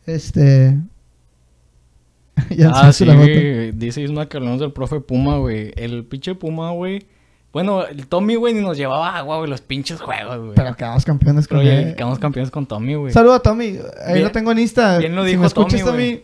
[0.07, 0.77] Este
[2.51, 3.73] ya ah, se sí, la güey.
[3.73, 5.73] Dice Isma que hablamos del profe Puma, güey.
[5.77, 7.07] El pinche Puma, güey.
[7.53, 10.55] Bueno, el Tommy, güey, ni nos llevaba agua, güey, los pinches juegos, güey.
[10.57, 11.95] Pero quedamos campeones Pero con ya él.
[11.95, 13.13] quedamos campeones con Tommy, güey.
[13.13, 13.79] Saludo a Tommy.
[14.05, 14.99] Ahí Bien- lo tengo en Insta.
[14.99, 16.23] bien lo si dijo me escuchas, Tommy.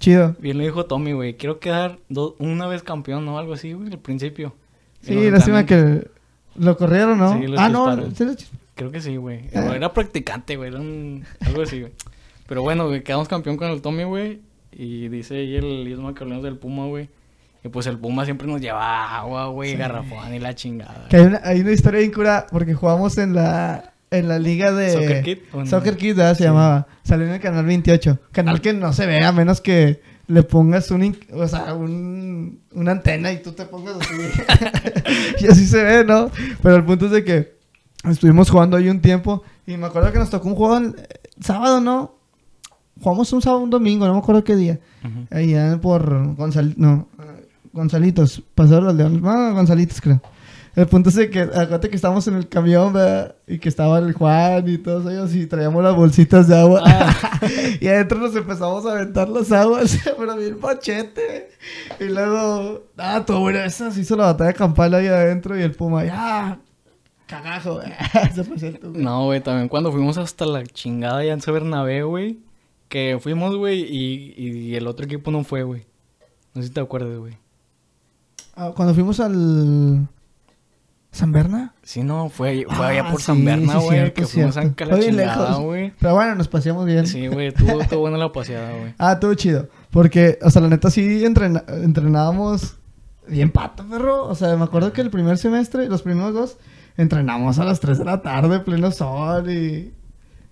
[0.00, 0.34] Chido.
[0.38, 1.36] Bien lo dijo Tommy, güey.
[1.36, 1.98] Quiero quedar
[2.38, 3.38] una vez campeón, ¿no?
[3.38, 4.54] Algo así, güey, al principio.
[5.02, 6.08] Sí, lástima que
[6.56, 7.38] lo corrieron, ¿no?
[7.38, 8.10] Sí, lo ah, no.
[8.14, 8.34] ¿sí lo
[8.74, 9.48] Creo que sí, güey.
[9.54, 9.72] Ah.
[9.74, 10.70] Era practicante, güey.
[10.70, 11.24] Era un...
[11.40, 11.92] algo así, güey.
[12.46, 14.40] Pero bueno, güey, quedamos campeón con el Tommy, güey.
[14.72, 17.08] Y dice ahí el Isma que hablamos del Puma, güey.
[17.62, 19.76] Y pues el Puma siempre nos lleva agua, güey, Sí.
[19.76, 21.06] garrafón y la chingada.
[21.08, 24.70] Que hay una, hay una historia bien cura porque jugamos en la en la liga
[24.70, 25.66] de ¿Soccer Kid no?
[25.66, 26.32] Soccer Kid, ¿verdad?
[26.34, 26.44] se Sí.
[26.44, 26.86] llamaba.
[27.02, 28.18] Salió en el canal 28.
[28.32, 32.92] Canal que no se ve a menos que le pongas un, o sea, un, una
[32.92, 34.14] antena y tú te pongas así.
[35.40, 36.30] y así se ve, ¿no?
[36.62, 37.53] Pero el punto es de que
[38.10, 41.20] estuvimos jugando ahí un tiempo y me acuerdo que nos tocó un juego el, eh,
[41.40, 42.14] sábado, ¿no?
[43.00, 44.80] Jugamos un sábado, un domingo, no me acuerdo qué día.
[45.04, 45.26] Ujú.
[45.30, 46.74] Allá por Gonzal...
[46.76, 47.08] No,
[47.74, 48.40] Gonzalitos.
[48.54, 49.20] Pasó los Leones.
[49.20, 50.22] No, Gonzalitos, creo.
[50.76, 53.36] El punto es que, acuérdate que estábamos en el camión, ¿verdad?
[53.46, 56.82] Y que estaba el Juan y todos ellos y traíamos las bolsitas de agua.
[56.84, 57.40] Ah.
[57.80, 61.50] y adentro nos empezamos a aventar las aguas, pero bien machete.
[62.00, 65.72] Y luego, ah, todo bueno, eso se hizo la batalla campal ahí adentro y el
[65.72, 66.58] Puma, ya,
[67.26, 67.80] cagajo.
[68.34, 68.90] se presentó.
[68.94, 72.38] No, güey, también cuando fuimos hasta la chingada allá en San Bernabé, güey.
[72.88, 75.84] Que fuimos, güey, y, y el otro equipo no fue, güey.
[76.54, 77.36] No sé si te acuerdas, güey.
[78.54, 80.06] Ah, cuando fuimos al...
[81.10, 81.74] ¿San Berna?
[81.82, 83.88] Sí, no, fue, fue Ah, allá por sí, San Berna, güey.
[83.98, 84.86] cierto, que fuimos a cierto.
[84.86, 85.60] Fue chingada, lejos.
[85.64, 85.92] güey.
[86.00, 87.06] Pero bueno, nos paseamos bien.
[87.06, 88.94] Sí, güey, tuvo, tuvo buena la paseada, güey.
[88.98, 89.68] Ah, estuvo chido.
[89.90, 92.74] Porque, o sea, la neta sí entrena- entrenábamos
[93.28, 94.24] bien pato, perro.
[94.26, 96.56] O sea, me acuerdo que el primer semestre, los primeros dos,
[96.96, 99.92] entrenamos a las 3 de la tarde, pleno sol y...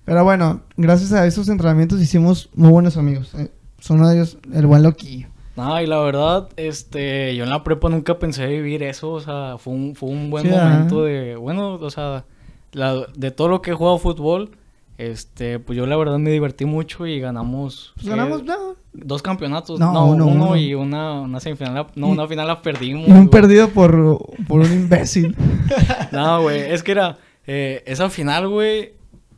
[0.04, 3.32] Pero bueno, gracias a esos entrenamientos hicimos muy buenos amigos.
[3.34, 5.28] Eh, son uno de ellos, el buen loquillo.
[5.56, 9.58] No, y la verdad, este, yo en la prepa nunca pensé vivir eso, o sea,
[9.58, 12.24] fue un, fue un buen Sí, momento de, bueno, o sea,
[12.72, 14.50] la- de todo lo que he jugado fútbol,
[14.98, 17.92] este, pues yo la verdad me divertí mucho y ganamos.
[17.96, 18.76] Pues ganamos, no.
[18.92, 20.56] Dos campeonatos, No, no, uno, uno, uno.
[20.56, 23.08] y una, una semifinal, la- no, una final la perdimos.
[23.08, 25.34] Y un perdido por, por un imbécil.
[26.12, 27.16] No, güey, es que era,
[27.46, 28.92] eh, esa final, güey,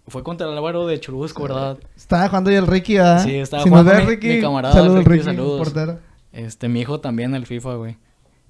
[0.09, 1.79] fue contra el Álvaro de Churubusco, ¿verdad?
[1.97, 3.23] Estaba jugando ahí el Ricky, ¿verdad?
[3.23, 5.59] Sí, estaba si nos jugando ve mi- Ricky, mi camarada saludos, Ricky, Ricky, saludos.
[5.59, 5.99] portero.
[6.33, 7.97] Este, mi hijo también el FIFA, güey.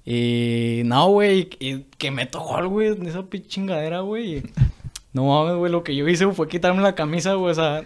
[0.03, 4.41] Y no, güey, y que meto gol, güey, en esa pinche chingadera, güey.
[5.15, 7.85] No mames, güey, lo que yo hice fue quitarme la camisa, güey, o sea.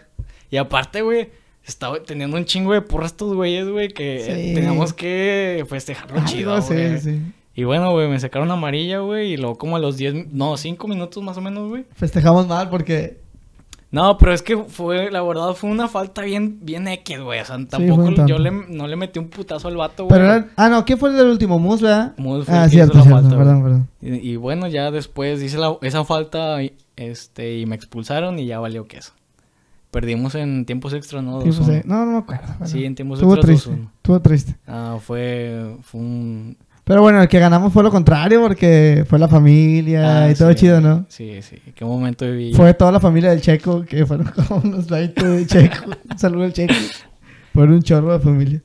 [0.49, 1.29] Y aparte, güey,
[1.63, 4.53] estaba teniendo un chingo de porra estos güeyes, güey, que Sí.
[4.55, 6.99] teníamos que festejarlo chido, güey.
[6.99, 7.21] sí.
[7.53, 10.87] Y bueno, güey, me sacaron amarilla, güey, y luego como a los 10, no, 5
[10.87, 11.85] minutos más o menos, güey.
[11.93, 13.17] Festejamos mal porque
[13.91, 17.39] No, pero es que fue, la verdad, fue una falta bien, bien X, güey.
[17.41, 20.13] O sea, tampoco yo le, no le metí un putazo al vato, güey.
[20.19, 20.47] Pero era...
[20.57, 21.57] Ah, no, ¿quién fue el del último?
[21.57, 22.13] Mus, ¿verdad?
[22.17, 23.21] Mus fue ah, el que cierto, hizo la cierto.
[23.29, 23.87] falta, perdón, perdón.
[23.99, 26.57] Y, y bueno, ya después hice la- esa falta,
[26.99, 29.13] este, y me expulsaron y ya valió queso.
[29.91, 31.41] Perdimos en tiempos extra, ¿no?
[31.41, 31.83] Sí, 2-1.
[31.85, 32.45] no, no me acuerdo.
[32.65, 33.81] Sí, en tiempos Estuvo extras triste.
[33.81, 33.89] 2-1.
[33.95, 34.55] Estuvo triste.
[34.67, 36.57] Ah, fue, fue un...
[36.83, 40.49] Pero bueno, el que ganamos fue lo contrario porque fue la familia Ah, y todo
[40.49, 40.55] sí.
[40.55, 41.05] chido, ¿no?
[41.07, 41.57] Sí, sí.
[41.73, 42.53] Qué momento viví.
[42.53, 45.85] Fue toda la familia del Checo, que fueron como unos 20 de Checo.
[46.11, 46.73] Un saludo al Checo.
[47.53, 48.61] Fueron un chorro de familia.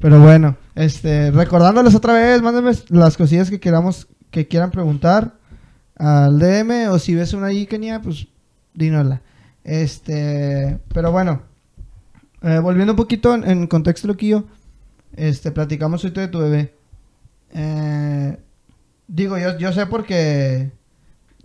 [0.00, 5.34] Pero bueno, este, recordándoles otra vez, mándenme las cosillas que queramos, que quieran preguntar
[5.96, 8.26] al DM o si ves una ahí, Kenia, pues
[8.74, 9.20] dínosla.
[9.62, 11.42] Este, pero bueno,
[12.42, 14.44] eh, volviendo un poquito en, en contexto, loquillo,
[15.16, 16.74] este, platicamos ahorita de tu bebé.
[17.52, 18.36] Eh,
[19.08, 20.70] digo, yo, yo sé porque,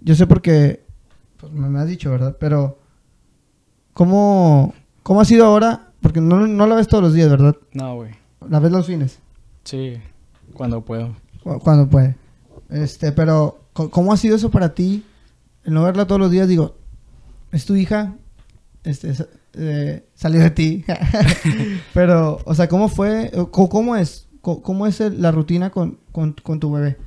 [0.02, 0.84] yo sé porque,
[1.38, 2.36] pues me, me has dicho, ¿verdad?
[2.40, 2.78] Pero,
[3.94, 4.74] ¿cómo,
[5.04, 5.88] cómo ha sido ahora?
[6.02, 7.56] Porque no, no la ves todos los días, ¿verdad?
[7.74, 8.12] No, güey.
[8.50, 9.20] La ves los fines,
[9.66, 9.98] Sí,
[10.54, 11.16] cuando puedo.
[11.44, 12.16] cu- cuando puede.
[12.70, 15.04] Este, pero, ¿cómo ha sido eso para ti?
[15.64, 16.76] El no verla todos los días, digo,
[17.52, 18.16] es tu hija,
[18.84, 19.14] este,
[19.54, 20.86] eh, salió de ti.
[21.94, 23.32] pero, o sea, ¿cómo fue?
[23.52, 24.28] ¿Cómo es?
[24.42, 26.98] ¿Cómo es la rutina con, con, con tu bebé?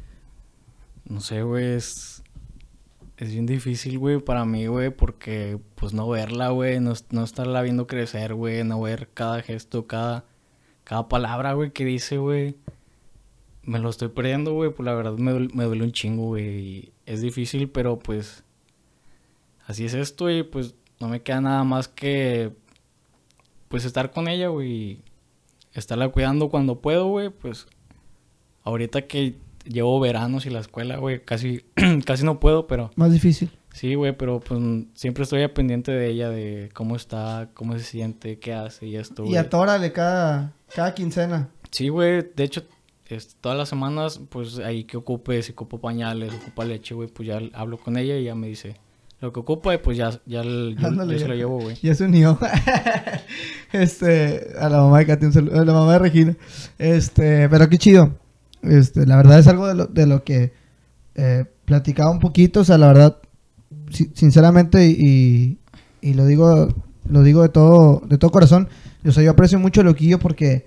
[1.09, 2.23] No sé, güey, es...
[3.19, 7.63] Es bien difícil, güey, para mí, güey, porque, pues, no verla, güey, no, no estarla
[7.63, 10.25] viendo crecer, güey, no ver cada gesto, cada,
[10.83, 12.57] cada palabra, güey, que dice, güey.
[13.65, 16.59] Me lo estoy perdiendo, güey, pues, la verdad me, duele- me duele un chingo, güey,
[16.59, 18.43] y es difícil, pero, pues,
[19.67, 22.53] así es esto, y, pues, no me queda nada más que,
[23.69, 25.03] pues, estar con ella, güey, y
[25.75, 27.67] estarla cuidando cuando puedo, güey, pues,
[28.65, 31.65] ahorita que llevo veranos y la escuela, güey, casi,
[32.05, 33.51] casi no puedo, pero Más difícil.
[33.73, 34.61] sí, güey, pero pues
[34.95, 39.23] siempre estoy pendiente de ella, de cómo está, cómo se siente, qué hace y esto,
[39.23, 39.39] Y güey.
[39.39, 41.49] atórale cada, cada quincena.
[41.71, 42.63] Sí, güey, de hecho,
[43.41, 47.41] todas las semanas, pues ahí que ocupe, si ocupo pañales, ocupa leche, güey, pues ya
[47.55, 48.75] hablo con ella y ya me dice
[49.21, 51.77] lo que ocupa y pues ya, ya, el- yo, Ándale, yo se lo llevo, güey.
[51.83, 52.39] Ya se unió.
[53.73, 56.37] este, a la mamá de Katy, un saludo, a la mamá de Regina.
[56.79, 58.15] Este, pero qué chido.
[58.63, 60.53] Este, la verdad es algo de lo, de lo que
[61.15, 63.19] eh, platicaba un poquito, o sea, la verdad,
[63.91, 65.59] si- sinceramente, y,
[66.01, 66.69] y lo digo,
[67.09, 68.69] lo digo de todo, de todo corazón,
[69.07, 70.65] o sea, yo aprecio mucho a Loquillo porque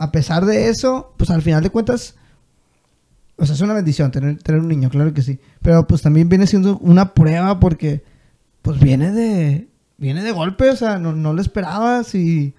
[0.00, 2.16] a pesar de eso, pues al final de cuentas,
[3.36, 5.38] o sea, es una bendición tener, tener un niño, claro que sí.
[5.62, 8.02] Pero pues también viene siendo una prueba porque
[8.62, 12.54] pues viene de viene de golpe, o sea, no, no lo esperabas y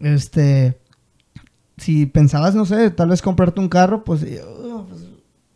[0.00, 0.78] este
[1.76, 5.00] si pensabas, no sé, tal vez comprarte un carro, pues, uh, pues,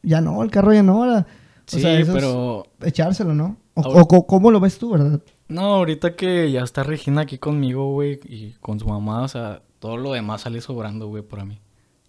[0.03, 1.27] ya no, el carro ya no ahora.
[1.29, 3.57] O Sí, sea, eso es pero echárselo, ¿no?
[3.75, 5.21] O, Ahora- o cómo lo ves tú, ¿verdad?
[5.49, 9.63] No, ahorita que ya está Regina aquí conmigo, güey, y con su mamá, o sea,
[9.83, 11.59] todo lo demás sale sobrando, güey, para mí.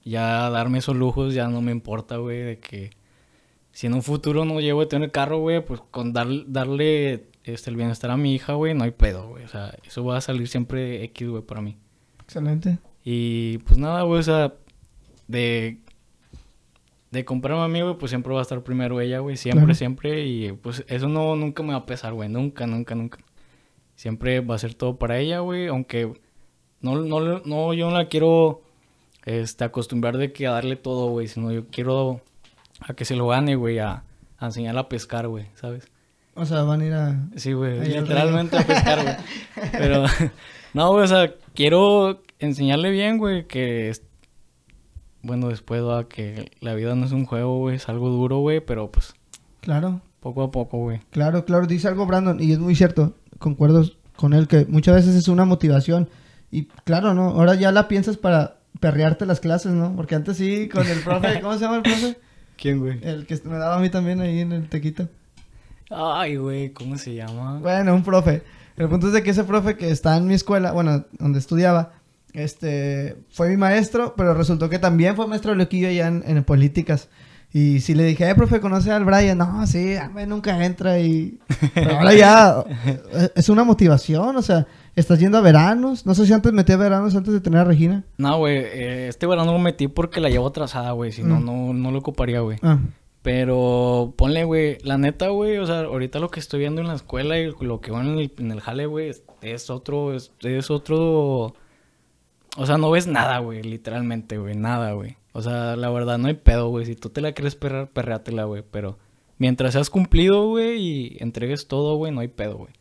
[0.05, 2.91] Ya darme esos lujos ya no me importa, güey, de que
[3.71, 7.71] si en un futuro no llego a tener carro, güey, pues con dar- darle este,
[7.71, 9.43] el bienestar a mi hija, güey, no hay pedo, güey.
[9.43, 11.75] O sea, eso va a salir siempre X, güey, para mí.
[12.21, 12.77] Excelente.
[13.03, 14.53] Y pues nada, güey, o sea,
[15.27, 15.79] de,
[17.09, 19.75] de comprarme a mí, güey, pues siempre va a estar primero ella, güey, siempre, Claro.
[19.75, 20.25] siempre.
[20.27, 23.17] Y pues eso no, nunca me va a pesar, güey, nunca, nunca, nunca.
[23.95, 26.11] Siempre va a ser todo para ella, güey, aunque
[26.83, 28.61] no, no, no, yo no la quiero
[29.25, 32.21] este, acostumbrar de que a darle todo, güey, sino yo quiero
[32.79, 34.03] a que se lo gane, güey, a,
[34.37, 35.87] a enseñarla a pescar, güey, ¿sabes?
[36.35, 37.29] O sea, van a ir a...
[37.35, 39.15] Sí, güey, literalmente a pescar, güey.
[39.71, 40.05] Pero,
[40.73, 43.93] no, güey, o sea, quiero enseñarle bien, güey, que,
[45.21, 48.59] bueno, después va que la vida no es un juego, güey, es algo duro, güey,
[48.59, 49.13] pero pues
[49.61, 50.01] Claro.
[50.19, 50.99] poco a poco, güey.
[51.11, 53.85] Claro, claro, dice algo Brandon y es muy cierto, concuerdo
[54.17, 56.09] con él que muchas veces es una motivación
[56.53, 57.29] y claro, ¿no?
[57.29, 59.95] Ahora ya la piensas para perrearte las clases, ¿no?
[59.95, 62.17] Porque antes sí, con el profe, ¿cómo se llama el profe?
[62.57, 62.99] ¿Quién, güey?
[63.01, 65.09] El que me daba a mí también ahí en el tequito.
[65.89, 67.59] Ay, güey, ¿cómo se llama?
[67.59, 68.43] Bueno, un profe.
[68.77, 71.93] El punto es de que ese profe que está en mi escuela, bueno, donde estudiaba,
[72.33, 76.43] este, fue mi maestro, pero resultó que también fue maestro de loquillo allá en, en
[76.43, 77.09] políticas.
[77.53, 79.37] Y si le dije, eh, profe, ¿conoce al Brian?
[79.37, 81.37] No, sí, a mí nunca entra y...
[81.75, 82.63] Pero ahora ya
[83.35, 84.65] es una motivación, o sea,
[84.95, 86.05] estás yendo a veranos.
[86.05, 88.03] No sé si antes metí a veranos antes de tener a Regina.
[88.17, 91.11] No, güey, eh, este verano lo metí porque la llevo atrasada, güey.
[91.11, 91.45] Si no, Mm.
[91.45, 92.57] no, no lo ocuparía, güey.
[92.61, 92.79] Ah,
[93.21, 96.95] Pero ponle, güey, la neta, güey, o sea, ahorita lo que estoy viendo en la
[96.95, 100.31] escuela y lo que veo en el, en el jale, güey, es, es otro, es,
[100.41, 101.53] es otro...
[102.57, 105.15] O sea, no ves nada, güey, literalmente, güey, nada, güey.
[105.31, 106.85] O sea, la verdad, no hay pedo, güey.
[106.85, 108.61] Si tú te la quieres perrear, perréatela, güey.
[108.69, 108.99] Pero
[109.39, 112.73] mientras seas cumplido, güey, y entregues todo, güey, no hay pedo, güey.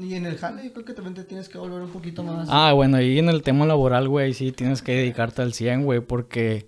[0.00, 2.48] Y en el jale yo creo que también te tienes que volver un poquito más.
[2.50, 6.00] Ah, bueno, ahí en el tema laboral, güey, sí tienes que dedicarte al 100, güey,
[6.00, 6.66] porque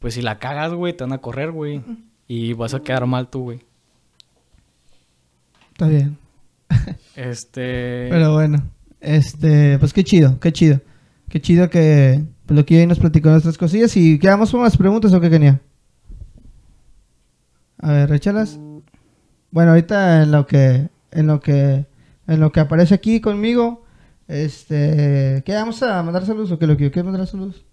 [0.00, 1.82] pues si la cagas, güey, te van a correr, güey,
[2.26, 3.60] y vas a quedar mal tú, güey.
[5.72, 6.18] Está bien.
[7.16, 8.08] Este...
[8.10, 8.62] Pero bueno,
[9.00, 10.80] este, pues qué chido, qué chido.
[11.28, 14.76] Qué chido que pues, lo que hoy nos platicó nuestras cosillas y quedamos con las
[14.76, 15.60] preguntas o qué Kenia.
[17.78, 18.58] A ver, échalas.
[19.50, 21.86] Bueno, ahorita en lo que en lo que
[22.26, 23.84] en lo que aparece aquí conmigo,
[24.28, 27.64] este, ¿qué vamos a mandar saludos o qué lo que yo quiero mandar saludos?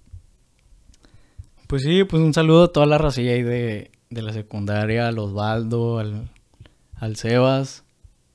[1.67, 5.17] Pues sí, pues un saludo a toda la racilla ahí de, de la secundaria, al
[5.19, 6.29] Osvaldo, al,
[6.95, 7.83] al Sebas,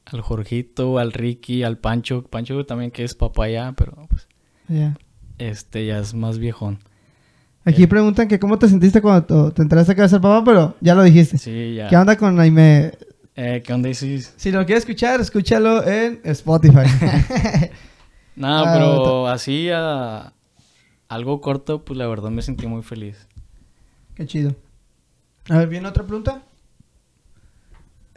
[0.07, 4.27] al Jorgito, al Ricky, al Pancho, Pancho también que es papá ya, pero pues
[5.39, 6.79] este ya es más viejón.
[7.67, 10.45] Aquí preguntan que cómo te sentiste cuando te- te enteraste que ibas a ser papá,
[10.45, 11.37] pero ya lo dijiste.
[11.37, 11.89] Sí, ya.
[11.89, 12.93] ¿Qué onda con Jaime?
[13.37, 14.33] Eh, ¿Qué onda, Isis?
[14.37, 16.87] Si lo quieres escuchar, escúchalo en Spotify.
[18.37, 20.33] Nada, Ah, pero así a
[21.09, 23.27] algo corto, pues la verdad me sentí muy feliz.
[24.15, 24.55] Qué chido.
[25.51, 26.43] A ver, ¿viene otra pregunta?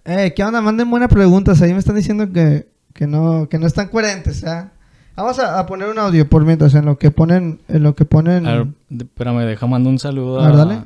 [0.05, 0.61] Eh, ¿qué onda?
[0.61, 1.61] Manden buenas preguntas.
[1.61, 4.71] Ahí me están diciendo que, que no, que no están coherentes, ¿ah?
[5.15, 8.05] Vamos a, a poner un audio por mientras en lo que ponen, en lo que
[8.05, 8.47] ponen.
[8.47, 10.85] A ver, espérame, deja mando un saludo A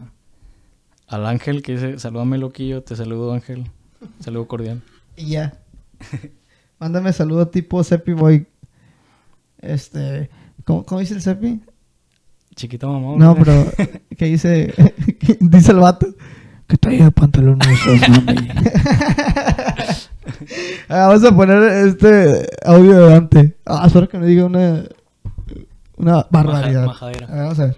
[1.08, 3.70] al Ángel que dice, salúdame loquillo, te saludo Ángel.
[4.20, 4.82] Saludo cordial.
[5.16, 5.54] Y ya.
[6.80, 8.47] Mándame saludo tipo Seppi Boy.
[9.60, 10.30] Este.
[10.66, 11.62] ¿Cómo, cómo dice el Seppi?
[12.56, 13.16] Chiquita mamá.
[13.18, 13.66] No, pero.
[14.18, 14.74] ¿Qué dice?
[15.20, 16.08] ¿Qué dice el vato?
[16.68, 17.68] Que traía pantalones,
[18.10, 18.49] mami.
[20.89, 23.58] Ah, vamos a poner este audio de Dante.
[23.66, 24.84] Ah, espero que no diga una.
[25.97, 26.86] Una barbaridad.
[26.86, 27.28] majadera.
[27.28, 27.78] A ver, vamos a ver.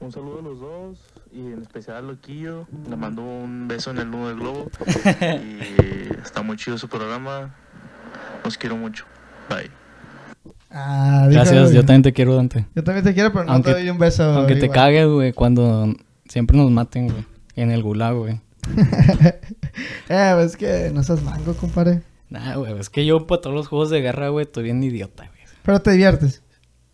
[0.00, 1.09] Un saludo a los dos
[1.40, 2.66] y en especial a Loquillo.
[2.88, 4.70] Le mando un beso en el nudo del globo.
[5.40, 7.54] y está muy chido su programa.
[8.44, 9.04] Los quiero mucho.
[9.48, 9.70] Bye.
[10.70, 11.74] Ah, Gracias, güey.
[11.74, 12.66] yo también te quiero, Dante.
[12.74, 14.22] Yo también te quiero, pero no Aunque- te doy un beso.
[14.24, 15.92] Aunque te cagues, güey, cuando
[16.28, 17.24] siempre nos maten, güey.
[17.56, 18.40] En el gulag, güey.
[20.08, 22.02] eh, pues es que no seas mango, compadre.
[22.28, 25.26] Nah, güey, es que yo para todos los juegos de guerra, güey, estoy bien idiota,
[25.26, 25.40] güey.
[25.62, 26.42] Pero te diviertes.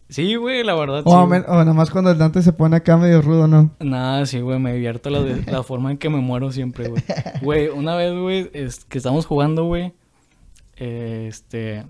[0.08, 1.42] Sí, güey, la verdad, O, sí.
[1.48, 3.70] o nada más cuando el Dante se pone acá medio rudo, ¿no?
[3.80, 7.02] Nada, sí, güey, me divierto la, de- la forma en que me muero siempre, güey.
[7.42, 9.92] Güey, una vez, güey, es que estamos jugando, güey,
[10.76, 11.84] eh, este...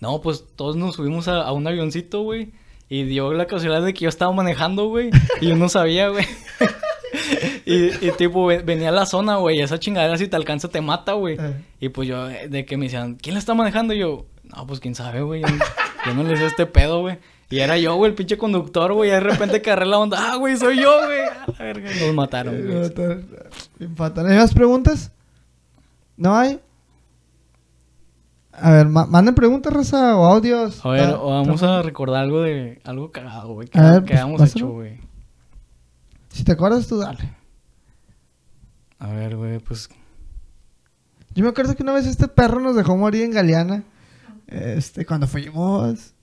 [0.00, 2.50] No, pues todos nos subimos a, a un avioncito, güey,
[2.88, 6.26] y dio la casualidad de que yo estaba manejando, güey, y yo no sabía, güey.
[7.64, 10.68] y, y, tipo, ve- venía a la zona, güey, y esa chingadera si te alcanza
[10.68, 11.36] te mata, güey.
[11.38, 11.54] Eh.
[11.80, 13.94] Y pues yo, eh, de que me decían, ¿quién la está manejando?
[13.94, 15.42] Y yo, no, pues quién sabe, güey.
[15.42, 15.48] Yo,
[16.06, 17.18] yo no le sé este pedo, güey.
[17.50, 19.10] Y era yo, güey, el pinche conductor, güey.
[19.10, 21.20] Y de repente agarré la onda, ah, güey, soy yo, güey.
[21.20, 23.94] A la verga, nos mataron, güey.
[23.94, 24.26] Fatal.
[24.26, 25.10] ¿Hay más preguntas?
[26.16, 26.60] ¿No hay?
[28.52, 30.84] A ver, ma- manden preguntas, Raza, o audios.
[30.86, 33.66] A ver, Ah, o vamos a recordar algo de, algo cagado, güey.
[33.68, 35.00] Que, ver, que pues, hecho, güey.
[36.28, 37.34] Si te acuerdas, tú dale.
[39.00, 39.88] A ver, güey, pues,
[41.34, 43.82] Yo me acuerdo que una vez este perro nos dejó morir en Galeana.
[44.46, 46.13] Este, cuando fuimos.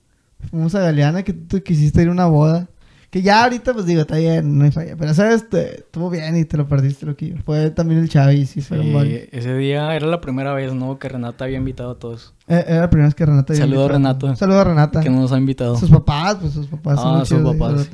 [0.50, 2.68] Fuimos a Galeana, que tú quisiste ir a una boda.
[3.10, 4.96] Que ya ahorita, pues digo, está bien, no hay falla.
[4.96, 5.46] Pero, ¿sabes?
[5.50, 7.36] Te- Estuvo bien y te lo perdiste, lo que yo.
[7.44, 10.98] Fue también el Chavis y fueron sí, ese día era la primera vez, ¿no?
[10.98, 12.32] Que Renata había invitado a todos.
[12.48, 13.52] Eh, Era la primera vez que Renata...
[13.52, 13.98] había Saludo a invitado.
[13.98, 14.36] Renata.
[14.36, 15.00] Saludo a Renata.
[15.00, 15.76] Que no nos ha invitado.
[15.76, 16.98] Sus papás, pues sus papás.
[17.02, 17.90] Ah, sus papás.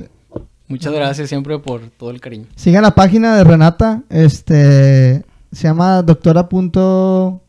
[0.69, 2.45] Muchas gracias siempre por todo el cariño.
[2.55, 4.03] Sigan la página de Renata.
[4.09, 5.25] Este.
[5.51, 6.47] Se llama doctora.
[6.47, 7.41] punto-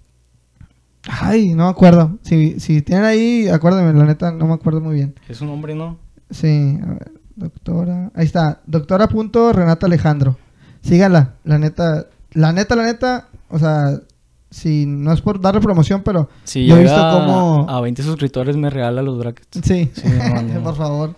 [1.09, 2.19] Ay, no me acuerdo.
[2.23, 5.15] Si, si tienen ahí, acuérdenme, la neta, no me acuerdo muy bien.
[5.29, 5.99] Es un hombre, ¿no?
[6.31, 8.11] Sí, a ver, doctora.
[8.15, 9.09] Ahí está, doctora.
[9.09, 10.37] punto Renata Alejandro.
[10.83, 12.07] Síganla, la neta.
[12.33, 13.99] La neta, la neta, o sea,
[14.51, 18.57] si no es por darle promoción, pero Si Yo he visto cómo- a 20 suscriptores
[18.57, 19.61] me regala los brackets.
[19.67, 20.61] sí, Sí, no, no.
[20.65, 21.15] por favor.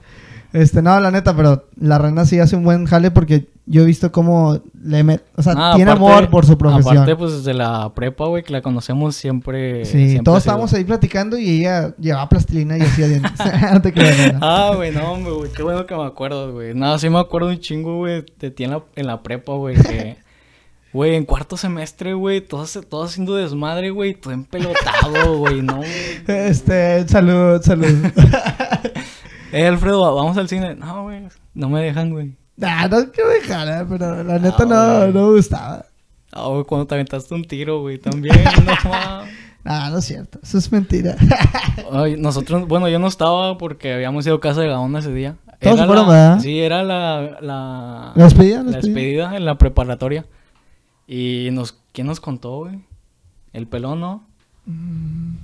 [0.53, 3.86] Este, no, la neta, pero la rena sí hace un buen jale porque yo he
[3.86, 5.22] visto cómo le met...
[5.36, 6.96] O sea, Ah, tiene aparte- amor por su profesión.
[6.98, 9.84] Aparte, pues desde la prepa, güey, que la conocemos siempre.
[9.84, 13.32] sí, siempre todos sido- estábamos ahí platicando y ella llevaba plastilina y hacía dientes.
[13.72, 14.38] no te nena.
[14.42, 16.74] Ah, güey, no, güey, qué bueno que me acuerdo, güey.
[16.74, 19.76] No, sí me acuerdo un chingo, güey, de ti en la, en la prepa, güey,
[19.76, 20.16] que...
[20.92, 25.88] Güey, en cuarto semestre, güey, todos, todos haciendo desmadre, güey, todo empelotado, güey, no, güey.
[26.26, 27.86] Este, salud, salud.
[29.53, 30.74] Eh, Alfredo, va- vamos al cine.
[30.74, 31.22] No, güey,
[31.55, 32.34] no me dejan, güey.
[32.57, 35.84] nah, no quiero dejar, eh, pero la neta no, no me gustaba.
[36.32, 38.34] Ah, güey, cuando te aventaste un tiro, güey, también,
[38.84, 39.32] no mames.
[39.64, 40.40] Nah, no es cierto.
[40.42, 41.14] Eso es mentira.
[41.92, 45.36] Ay, nosotros, bueno, yo no estaba porque habíamos ido a casa de Gaona ese día.
[45.61, 46.40] Todos Era fueron, la- ¿verdad?
[46.40, 47.38] Sí, era la...
[47.40, 48.57] La, ¿La despedida?
[48.59, 48.94] ¿La la despedida?
[48.94, 50.26] despedida en la preparatoria.
[51.07, 51.78] Y nos...
[51.92, 52.80] ¿Quién nos contó, güey?
[53.53, 54.24] El pelón, ¿no?
[54.66, 55.36] Me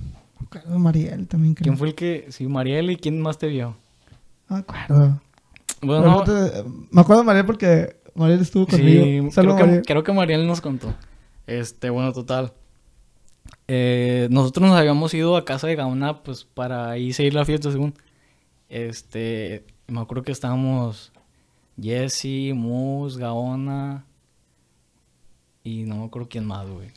[0.73, 1.63] de Mariel también creo.
[1.63, 2.25] ¿Quién fue el que...?
[2.29, 3.77] Sí, Mariel, ¿y quién más te vio?
[4.49, 5.21] No me acuerdo.
[5.81, 9.03] Bueno, Pero no te- Me acuerdo de Mariel porque Mariel estuvo conmigo.
[9.03, 9.83] sí, creo que, Mariel.
[9.85, 10.93] creo que Mariel nos contó.
[11.47, 12.53] Este, bueno, total.
[13.67, 17.71] Eh, nosotros nos habíamos ido a casa de Gaona, pues, para ahí seguir la fiesta,
[17.71, 17.93] según.
[18.67, 21.11] Este, me acuerdo que estábamos
[21.81, 24.05] Jesse, Mus, Gaona
[25.63, 26.89] y no me acuerdo quién más, güey.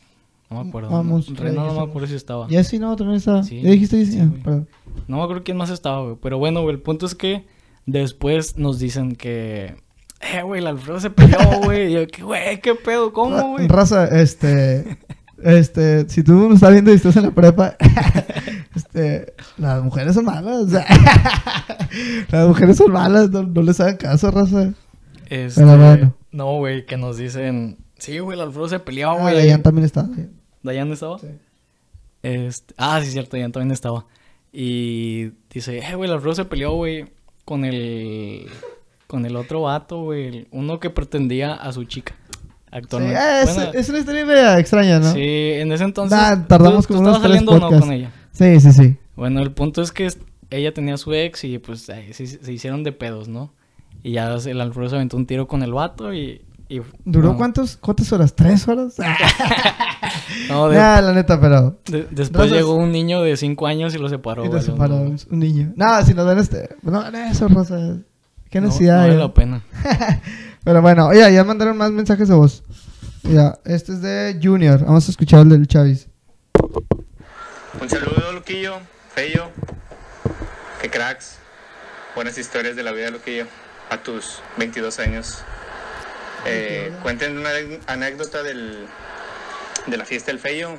[0.53, 0.91] No me acuerdo.
[0.91, 2.49] Vamos, no, ya Rena no me acuerdo si estaba.
[2.49, 3.43] Jessy, no, también estaba.
[3.43, 4.61] Sí, ¿Ya dijiste sí, Ah.
[5.09, 6.17] No me acuerdo quién más estaba, güey.
[6.23, 7.45] Pero bueno, güey, el punto es que
[7.87, 9.77] después nos dicen que...
[10.21, 11.91] Eh, güey, el Alfredo se peleó, güey.
[11.91, 12.61] Y yo, ¿qué, güey?
[12.61, 13.13] ¿Qué pedo?
[13.13, 13.67] ¿Cómo, güey?
[13.69, 14.99] Raza, este.
[15.43, 17.77] Este, si tú nos estás viendo y estás en la prepa,
[18.77, 20.87] este, las mujeres son malas, o sea,
[22.31, 24.73] las mujeres son malas, no, no les hagan caso, raza.
[25.29, 26.15] Este, Pero bueno.
[26.31, 27.79] No, güey, que nos dicen...
[27.99, 29.35] Sí, güey, el Alfredo se peleó, Ah, güey.
[29.35, 30.09] Dayan también está.
[30.63, 31.19] ¿Dayan estaba?
[31.19, 31.29] Sí.
[32.23, 32.75] Este...
[32.79, 34.07] Ah, sí, cierto, Dayan también estaba.
[34.53, 37.07] Y dice, eh, güey, el Alfredo se peleó, güey,
[37.45, 38.47] con el...
[39.07, 40.47] Con el otro vato, güey.
[40.53, 42.15] Uno que pretendía a su chica.
[42.71, 43.19] Actualmente.
[43.19, 45.13] eh, es, Bueno, es una historia media extraña, ¿no?
[45.13, 46.17] Sí, en ese entonces.
[46.19, 48.11] Nah, tardamos ¿tú- como tú unos estabas tres saliendo o no con ella?
[48.33, 48.97] Sí, sí, sí.
[49.15, 50.09] Bueno, el punto es que
[50.49, 53.53] ella tenía a su ex y pues se, se hicieron de pedos, ¿no?
[54.03, 56.41] Y ya el Alfredo se aventó un tiro con el vato y.
[56.77, 58.35] y- ¿Duró no, cuántos, cuántas horas?
[58.35, 58.95] ¿Tres horas?
[60.49, 61.79] No, de- Nah, la neta, pero.
[61.87, 64.45] de- después Rosas- llegó un niño de 5 años y lo separó.
[64.45, 65.73] Y güey, separó no- un, niño.
[65.77, 66.77] Nada, si nos ven este.
[66.83, 67.97] No eso, Rosa.
[68.51, 68.97] Qué no- necesidad.
[68.97, 69.19] No, vale eh.
[69.19, 69.63] la pena.
[70.65, 72.65] Pero bueno, oye, ya mandaron más mensajes de voz.
[73.23, 74.85] Ya, este es de Junior.
[74.85, 76.09] Vamos a escuchar el del Chavis.
[77.81, 78.75] Un saludo, Luquillo,
[79.15, 79.49] Fello.
[80.81, 81.37] Qué cracks.
[82.15, 83.47] Buenas historias de la vida, Luquillo.
[83.91, 85.43] A tus 22 años.
[86.47, 87.51] Eh, cuenten una
[87.87, 88.87] anécdota del,
[89.87, 90.71] de la fiesta del Fello.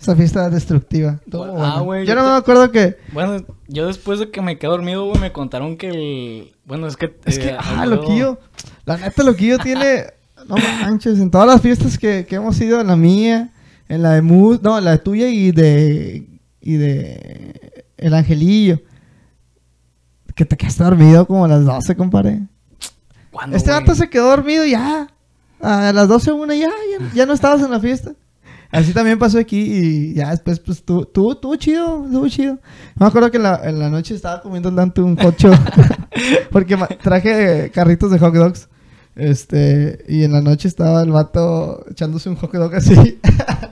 [0.00, 1.20] Esa fiesta destructiva.
[1.30, 1.84] Todo Ah, bueno.
[1.84, 2.96] güey, Yo yo no te- me acuerdo que.
[3.12, 6.52] Bueno, yo después de que me quedé dormido, güey, me contaron que el.
[6.64, 7.14] Bueno, es que.
[7.26, 8.38] Es que, eh, ah, Loquillo.
[8.86, 10.06] La neta, Loquillo tiene.
[10.48, 13.50] No manches, en todas las fiestas que, que hemos ido, en la mía,
[13.90, 16.26] en la de Mus, no, en la tuya y de.
[16.62, 17.84] Y de.
[17.98, 18.80] El Angelillo.
[20.34, 22.40] Que te quedaste dormido como a las 12, compadre.
[23.30, 23.80] ¿Cuándo, Este güey?
[23.80, 25.08] vato se quedó dormido y ya.
[25.60, 28.12] A las 12 una ya, ya, ya no estabas en la fiesta.
[28.72, 32.58] Así también pasó aquí y ya después, pues, tú, tú, tú chido, estuvo chido.
[32.96, 35.50] Me acuerdo que en la, en la noche estaba comiendo tanto un cocho
[36.52, 38.68] porque ma- traje carritos de hot dogs.
[39.16, 43.18] Este, y en la noche estaba el vato echándose un hot dog así,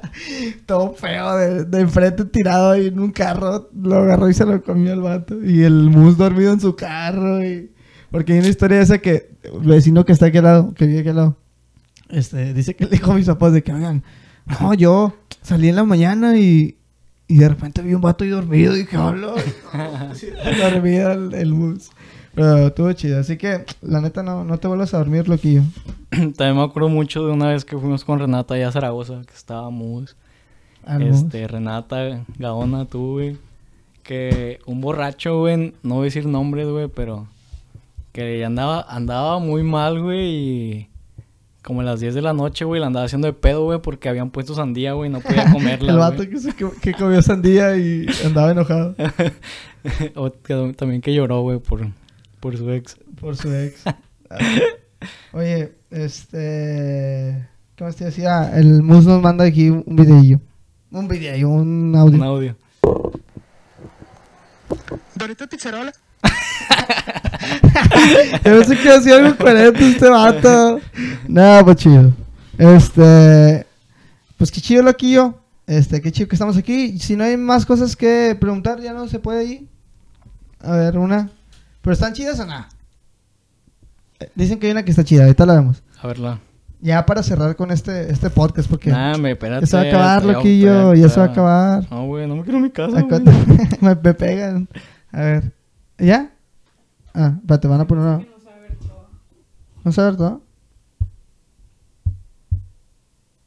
[0.66, 3.70] todo feo, de, de enfrente tirado ahí en un carro.
[3.80, 5.42] Lo agarró y se lo comió el vato.
[5.44, 7.42] Y el mus dormido en su carro.
[7.44, 7.70] Y...
[8.10, 11.08] Porque hay una historia esa que vecino que está aquí al lado, que vive aquí
[11.08, 11.36] al lado,
[12.08, 14.02] este, dice que le dijo a mis papás de que, oigan,
[14.60, 16.76] no, yo salí en la mañana y,
[17.26, 19.34] y de repente vi un vato ahí dormido y dije, hola,
[20.58, 21.90] dormido el, el mus.
[22.34, 25.62] Pero estuvo chido, así que la neta no, no te vuelvas a dormir, loquillo.
[26.10, 29.34] También me acuerdo mucho de una vez que fuimos con Renata allá a Zaragoza, que
[29.34, 29.72] estábamos.
[29.72, 30.16] Mus.
[31.00, 33.36] Este, Renata, Gaona, tú, güey.
[34.02, 37.26] Que un borracho, güey, no voy a decir nombres, güey, pero
[38.18, 40.88] que andaba, andaba muy mal, güey, y
[41.62, 44.08] como a las 10 de la noche, güey, la andaba haciendo de pedo, güey, porque
[44.08, 45.92] habían puesto sandía, güey, y no podía comerla.
[45.92, 48.94] el vato que, se, que, que comió sandía y andaba enojado
[50.16, 51.86] O que- también que lloró, güey, por,
[52.40, 52.96] por su ex.
[53.20, 53.84] por su ex.
[55.32, 57.48] Oye, este...
[57.76, 58.50] ¿Qué más te decía?
[58.58, 60.40] El mus nos manda aquí un videillo.
[60.90, 62.16] Un videillo, un audio.
[62.16, 62.56] Un audio.
[65.14, 65.92] Dorito Pizzarola.
[68.44, 70.80] Yo pensé que hacía algo coherente este vato.
[71.26, 72.12] Nada, pues chido.
[72.56, 73.66] Este.
[74.36, 75.38] Pues qué chido, loquillo.
[75.66, 76.98] Este, qué chido que estamos aquí.
[76.98, 79.68] Si no hay más cosas que preguntar, ya no se puede ir.
[80.60, 81.30] A ver, una.
[81.82, 82.66] ¿Pero están chidas o no?
[84.20, 85.82] Eh, Dicen que hay una que está chida, ahorita la vemos.
[86.00, 86.40] A verla.
[86.80, 89.62] Ya para cerrar con este, este podcast, porque Nah, me espérate.
[89.62, 91.84] ya se va a acabar, loquillo, ya se va a acabar.
[91.90, 93.04] No, güey, no me quiero a mi casa,
[93.80, 94.68] me, me pegan.
[95.10, 95.52] A ver.
[95.98, 96.32] ¿Ya?
[97.14, 98.16] Ah, espérate, van a poner una.
[99.84, 100.42] ¿Vamos a ver todo?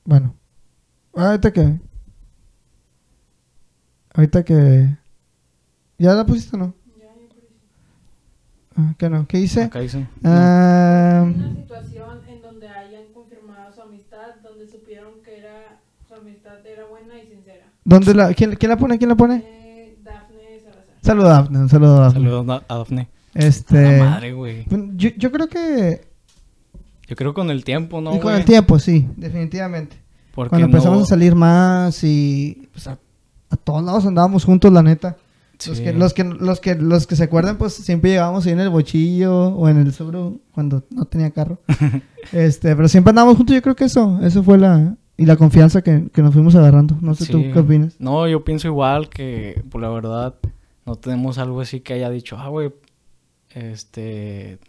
[0.04, 0.36] Bueno.
[1.16, 1.80] Ahorita que.
[4.14, 4.98] Ahorita que.
[5.98, 6.74] ¿Ya la pusiste o no?
[8.76, 9.28] Ah, que no.
[9.28, 9.64] ¿Qué dice?
[9.64, 10.08] Acá dice.
[10.24, 16.66] Ah, Una situación en donde hayan confirmado su amistad, donde supieron que era su amistad
[16.66, 17.66] era buena y sincera.
[17.84, 18.98] ¿dónde la, quién, quién la pone?
[18.98, 19.44] ¿Quién la pone?
[19.46, 19.71] Eh,
[21.02, 21.60] Saludos, Dafne.
[21.60, 22.22] Un saludo, Dafne.
[22.30, 23.08] Saludos a a Dafne.
[23.34, 23.98] Este.
[24.00, 24.66] La madre, güey.
[24.96, 26.08] Yo, yo creo que.
[27.08, 29.98] Yo creo con el tiempo, ¿no, y con el tiempo, sí, definitivamente.
[30.34, 32.98] Porque Cuando empezamos no- a salir más y pues, a,
[33.50, 35.18] a todos lados andábamos juntos, la neta.
[35.68, 35.84] Los, Sí.
[35.84, 38.70] que, los, que, los, que, los que se acuerdan, pues siempre llegábamos ahí en el
[38.70, 41.60] bochillo o en el sur cuando no tenía carro.
[42.32, 44.96] este, pero siempre andábamos juntos, yo creo que eso, eso fue la...
[45.18, 46.98] Y la confianza que, que nos fuimos agarrando.
[47.00, 47.94] No sé tú qué opinas.
[48.00, 50.34] No, yo pienso igual que, por la verdad,
[50.86, 52.72] no tenemos algo así que haya dicho, ah, güey,
[53.54, 54.60] este,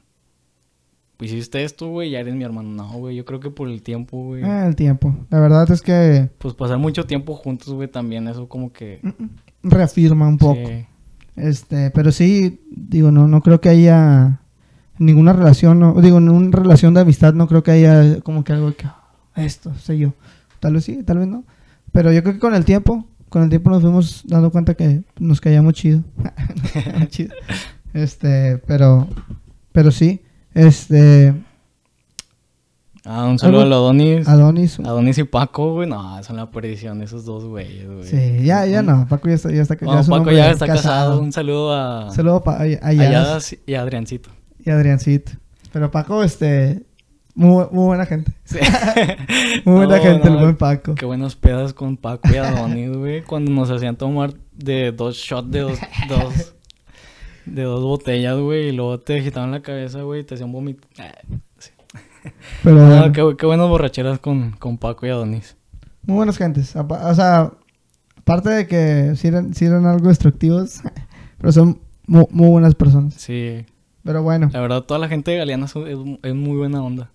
[1.17, 2.69] pues hiciste esto, güey, ya eres mi hermano.
[2.71, 5.15] No, güey, yo creo que por el tiempo, güey, Ah, el tiempo.
[5.31, 9.01] La verdad es que pues pasar mucho tiempo juntos, güey, también eso como que...
[9.63, 10.61] reafirma un poco.
[10.67, 10.87] sí.
[11.35, 14.41] Este, pero sí, digo, no, no creo que haya
[14.99, 18.53] ninguna relación, no, digo, en una relación de amistad no creo que haya como que
[18.53, 19.01] algo que "Ah,
[19.37, 20.13] esto sé yo.
[20.61, 21.45] Tal vez sí, tal vez no.
[21.91, 25.03] Pero yo creo que con el tiempo, con el tiempo nos fuimos dando cuenta que
[25.19, 26.03] nos caíamos chido.
[26.17, 27.35] Nos caíamos chido.
[27.95, 29.09] Este, pero,
[29.73, 30.23] pero sí,
[30.55, 31.35] este,
[33.05, 34.29] Ah, un saludo Algo- a Adonis.
[34.29, 34.79] Adonis.
[34.79, 38.05] Adonis y Paco, güey, no, son la perdición esos dos güeyes, güey.
[38.05, 41.21] Sí, ya, ya no, Paco ya está, ya está, ya es Paco ya está casado.
[41.21, 44.31] Un saludo a, Saludo a, a a Yadas Yadas y a Adriancito.
[44.65, 45.33] y a Adriancito.
[45.73, 46.83] Pero Paco, este,
[47.35, 48.33] muy, muy buena gente.
[48.45, 48.59] Sí.
[49.65, 50.95] Muy buena No, gente, el buen Paco.
[50.95, 53.23] Qué buenas pedas con Paco y Adonis, güey.
[53.23, 55.79] Cuando nos hacían tomar de dos shots de dos,
[56.09, 56.55] dos,
[57.47, 58.69] de dos botellas, güey.
[58.69, 60.21] Y luego te agitaban la cabeza, güey.
[60.21, 61.19] Y te hacían vomitar.
[62.63, 65.57] Pero No, bueno, qué, qué buenas borracheras con, con Paco y Adonis.
[66.03, 66.75] muy buenas gentes.
[66.77, 67.51] O sea,
[68.19, 70.83] aparte de que sí eran, sí eran algo destructivos,
[71.39, 73.15] pero son mu- muy, buenas personas.
[73.15, 73.65] Sí.
[74.05, 77.11] Pero bueno, La verdad, toda la gente de Galeana es muy buena onda.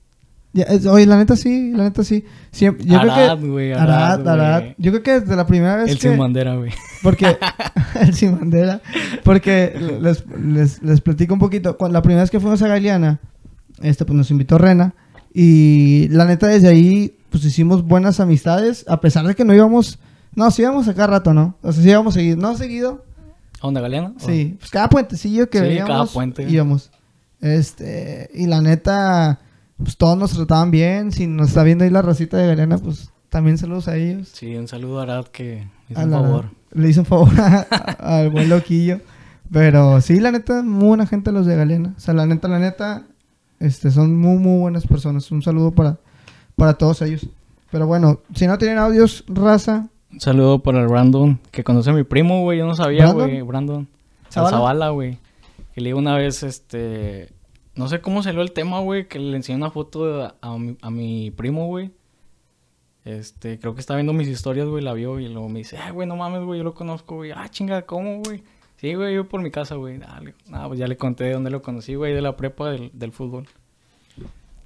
[0.57, 2.25] Ya, oye, la neta sí, la neta sí.
[2.51, 3.69] Siempre, yo Arad, creo güey.
[3.69, 3.75] que...
[3.75, 4.63] Arad, Arad, Arad.
[4.77, 6.09] Yo creo que desde la primera vez El que...
[6.09, 6.71] sin bandera, güey.
[7.03, 7.37] Porque,
[8.01, 8.81] el sin bandera,
[9.23, 11.77] porque les, les, les platico un poquito.
[11.77, 13.19] Cuando, la primera vez que fuimos a Galeana,
[13.81, 14.93] este, pues nos invitó Rena.
[15.33, 18.85] Y la neta, desde ahí, pues hicimos buenas amistades.
[18.87, 19.99] A pesar de que no íbamos,
[20.35, 21.57] no, sí íbamos a cada rato, ¿no?
[21.61, 23.05] O sea, sí íbamos seguido, no seguido.
[23.59, 24.13] ¿A dónde, Galeana?
[24.17, 26.43] Sí, pues cada puentecillo que Sí, veíamos, cada puente.
[26.49, 26.91] íbamos.
[27.41, 29.39] Este, y la neta,
[29.77, 31.11] pues todos nos trataban bien.
[31.11, 34.29] Si nos está viendo ahí la racita de Galeana, pues también saludos a ellos.
[34.33, 36.45] Sí, un saludo a Arad que hizo A un la- favor.
[36.71, 37.29] Le hizo un favor
[37.99, 38.99] al buen loquillo.
[39.51, 41.93] Pero sí, la neta, muy buena gente los de Galena.
[41.95, 43.03] O sea, la neta, la neta,
[43.59, 45.31] este, son muy, muy buenas personas.
[45.31, 45.97] Un saludo para,
[46.57, 47.27] para todos ellos.
[47.71, 51.93] Pero bueno, si no tienen audios, raza, Un saludo para el Brandon, que conoce a
[51.93, 52.59] mi primo, güey.
[52.59, 53.29] Yo no sabía, ¿Brandon?
[53.29, 53.41] güey.
[53.41, 53.87] Brandon.
[54.29, 54.57] ¿Zavala?
[54.57, 54.89] Zavala?
[54.89, 55.17] Güey.
[55.73, 57.29] Que le una vez, este...
[57.77, 60.77] No sé cómo salió el tema, güey, que le enseñé una foto a, a mi,
[60.81, 61.91] a mi primo, güey.
[63.05, 65.91] Este, creo que está viendo mis historias, güey, la vio y luego me dice, ah,
[65.91, 67.31] güey, no mames, güey, yo lo conozco, güey.
[67.31, 68.43] Ah, chinga, ¿cómo, güey?
[68.77, 69.97] Sí, güey, yo por mi casa, güey.
[69.97, 70.35] Dale.
[70.49, 73.11] Nada, pues ya le conté de dónde lo conocí, güey, de la prepa del, del
[73.11, 73.47] fútbol.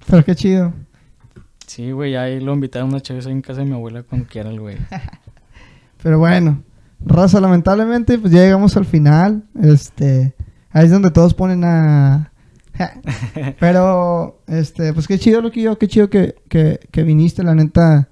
[0.08, 0.72] pero qué chido.
[1.66, 4.50] Sí, güey, ahí lo invité a una ahí en casa de mi abuela cuando quiera
[4.50, 4.76] el güey.
[6.02, 6.62] Pero bueno,
[7.00, 9.44] raza, lamentablemente, pues ya llegamos al final.
[9.62, 10.34] Este,
[10.70, 12.31] ahí es donde todos ponen a.
[13.60, 18.08] Pero, este, pues qué chido, Loquillo, qué chido que, que, que viniste, la neta.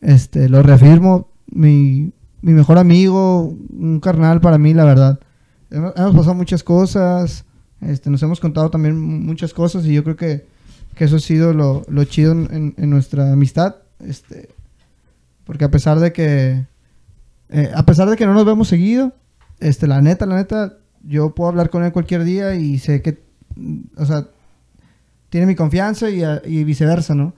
[0.00, 1.28] Este, lo reafirmo.
[1.50, 5.20] Mi, mi mejor amigo, un carnal para mí, la verdad.
[5.70, 7.44] Hemos, pasado muchas cosas.
[7.80, 10.46] Este, nos hemos contado también muchas cosas y yo creo que,
[10.94, 13.76] que eso ha sido lo, lo chido en, en nuestra amistad.
[14.00, 14.48] Este,
[15.44, 16.66] porque a pesar de que
[17.50, 19.12] eh, a pesar de que no nos vemos seguido,
[19.60, 23.22] este, la neta, la neta, yo puedo hablar con él cualquier día y sé que,
[23.96, 24.26] o sea,
[25.30, 27.32] tiene mi confianza y, viceversa, ¿no?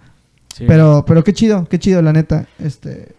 [0.55, 0.65] Sí.
[0.67, 2.47] Pero, pero qué chido, qué chido, la neta.
[2.59, 3.15] Este,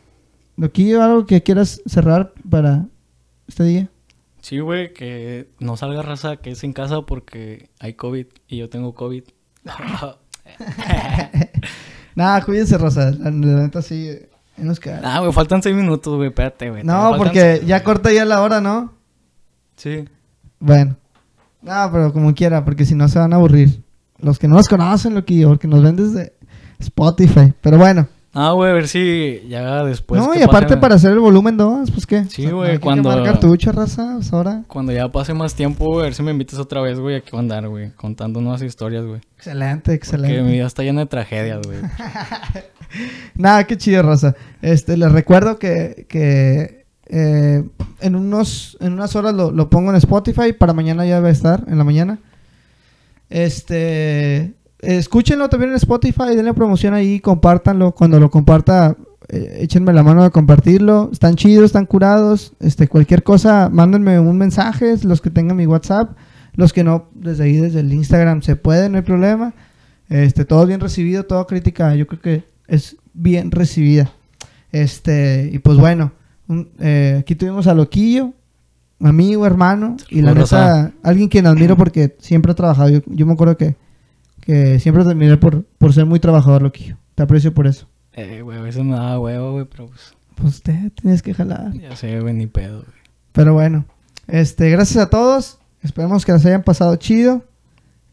[0.57, 2.85] Loquillo, algo que quieras cerrar para
[3.47, 3.89] este día.
[4.41, 8.69] Sí, güey, que no salga raza que es en casa porque hay COVID y yo
[8.69, 9.23] tengo COVID.
[12.15, 13.11] Nada, cuídense, Rosa.
[13.11, 14.09] La, la neta sí.
[14.57, 16.83] nos ah, güey, faltan seis minutos, güey, espérate, güey.
[16.83, 18.93] no, porque seis- ya corta ya la hora, ¿no?
[19.77, 20.05] Sí.
[20.59, 20.97] Bueno,
[21.61, 23.81] No, pero como quiera, porque si no se van a aburrir.
[24.19, 26.33] Los que no nos conocen, Loquillo, porque nos ven desde
[26.79, 27.53] Spotify.
[27.61, 28.07] Pero bueno.
[28.33, 30.21] Ah, güey, a ver si ya después.
[30.21, 32.23] no, que y aparte pase- para hacer el volumen 2, pues qué.
[32.25, 34.63] Sí, O sea, güey, hay que cuando- cartucho, raza, pues ahora.
[34.67, 37.31] Cuando ya pase más tiempo, güey, a ver si me invitas otra vez, güey, aquí
[37.31, 39.19] voy a andar, güey, contando nuevas historias, güey.
[39.35, 40.41] Excelente, Que excelente.
[40.43, 41.79] mi vida está llena de tragedias, güey.
[43.35, 44.35] Nada, qué chido, raza.
[44.61, 46.80] Este, les recuerdo que, que
[47.11, 47.63] eh,
[47.99, 50.53] en, unos, en unas horas lo, lo pongo en Spotify.
[50.53, 52.19] Para mañana ya debe estar, en la mañana.
[53.29, 57.91] Este, escúchenlo también en Spotify, denle promoción ahí, compártanlo.
[57.91, 58.95] Cuando lo comparta,
[59.27, 61.09] eh, échenme la mano de compartirlo.
[61.11, 62.53] Están chidos, están curados.
[62.61, 66.17] Este, cualquier cosa, mándenme un mensaje, los que tengan mi WhatsApp.
[66.53, 69.53] Los que no, desde ahí, desde el Instagram, se puede, no hay problema.
[70.09, 74.11] Este, todo bien recibido, toda crítica, yo creo que es bien recibida.
[74.71, 76.11] Este, y pues bueno,
[76.51, 78.33] un- eh, aquí tuvimos a Loquillo,
[78.99, 82.89] amigo, hermano, y la neta, alguien quien admiro porque siempre ha trabajado.
[82.89, 83.75] Yo, yo me acuerdo que,
[84.41, 86.97] que siempre te admiré por, por ser muy trabajador, Loquillo.
[87.15, 87.87] Te aprecio por eso.
[88.13, 91.71] Eh, güey, veces me da huevo, güey, pero pues, Pues usted tienes que jalar.
[91.73, 92.91] ya sé, güey, ni pedo, güey.
[93.31, 93.85] Pero bueno,
[94.27, 95.57] este, gracias a todos.
[95.81, 97.43] Esperemos que les hayan pasado chido.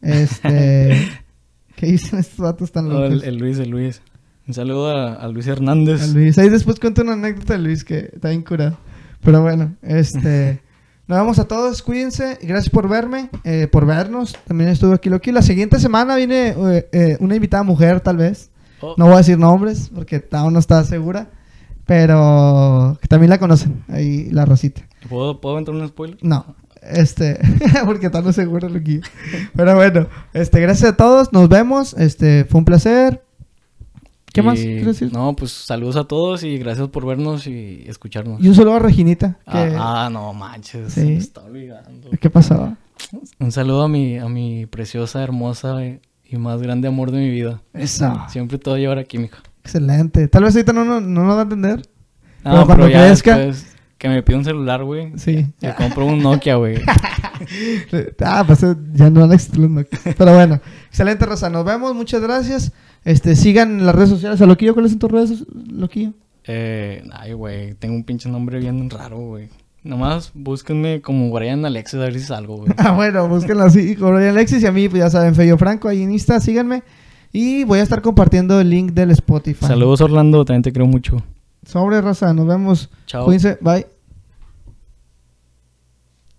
[0.01, 0.97] Este,
[1.75, 3.21] ¿qué dicen estos datos tan Oh, locos?
[3.23, 4.01] el, el Luis, el Luis.
[4.49, 6.01] Un saludo a, a Luis Hernández.
[6.01, 6.35] A Luis.
[6.39, 8.79] Ahí después cuento una anécdota de Luis que está bien curado.
[9.23, 10.63] Pero bueno, este.
[11.07, 12.39] Nos vemos a todos, cuídense.
[12.41, 14.35] Gracias por verme, eh, por vernos.
[14.47, 15.31] También estuvo aquí Loki.
[15.31, 18.49] La siguiente semana viene eh, eh, una invitada mujer, tal vez.
[18.81, 21.29] Oh, No voy a decir nombres porque aún no está segura.
[21.85, 23.83] Pero que también la conocen.
[23.87, 24.81] Ahí la rosita.
[25.09, 26.17] ¿puedo, ¿Puedo entrar un spoiler?
[26.23, 27.39] No, este,
[27.85, 29.01] porque está no seguro Loki.
[29.55, 31.31] Pero bueno, este, gracias a todos.
[31.33, 31.93] Nos vemos.
[31.93, 33.28] Este, fue un placer.
[34.33, 35.11] ¿Qué más quieres decir?
[35.11, 38.41] No, pues saludos a todos y gracias por vernos y escucharnos.
[38.43, 39.37] Y un saludo a Reginita.
[39.51, 41.01] Que, Ah, ah, no manches, Sí.
[41.01, 42.09] me está olvidando.
[42.19, 42.75] ¿Qué pasó?
[43.39, 45.99] Un saludo a mi, a mi preciosa, hermosa y,
[46.37, 47.61] más grande amor de mi vida.
[47.73, 48.13] Eso.
[48.29, 49.37] Siempre a llevar aquí, mija.
[49.63, 50.27] Excelente.
[50.27, 51.81] Tal vez ahorita no, no, no nos va a entender.
[52.43, 55.11] Ah, Pero cuando crezca- después que me pida un celular, güey.
[55.17, 55.47] Sí.
[55.59, 56.77] Le compro un Nokia, güey.
[58.23, 58.61] Ah, pues
[58.93, 59.99] ya no van a existir los Nokia.
[60.17, 61.49] Pero bueno, excelente, Rosa.
[61.49, 61.95] Nos vemos.
[61.95, 62.71] Muchas gracias.
[63.05, 64.73] Este, sigan las redes sociales a Loquillo.
[64.73, 66.13] ¿Cuáles son tus redes, Loquillo?
[66.45, 69.49] Eh, ay, güey, tengo un pinche nombre bien raro, güey.
[69.83, 72.73] Nomás búsquenme como Brian Alexis a ver si salgo, güey.
[72.77, 73.95] Ah, bueno, búsquenlo así.
[73.95, 76.83] Con Brian Alexis y a mí, pues ya saben, Feyo Franco, ahí en Insta, síganme.
[77.31, 79.65] Y voy a estar compartiendo el link del Spotify.
[79.65, 81.23] Saludos, Orlando, también te creo mucho.
[81.65, 82.89] Sobre Rosa, nos vemos.
[83.05, 83.25] Chao.
[83.25, 83.85] Cuídense, bye.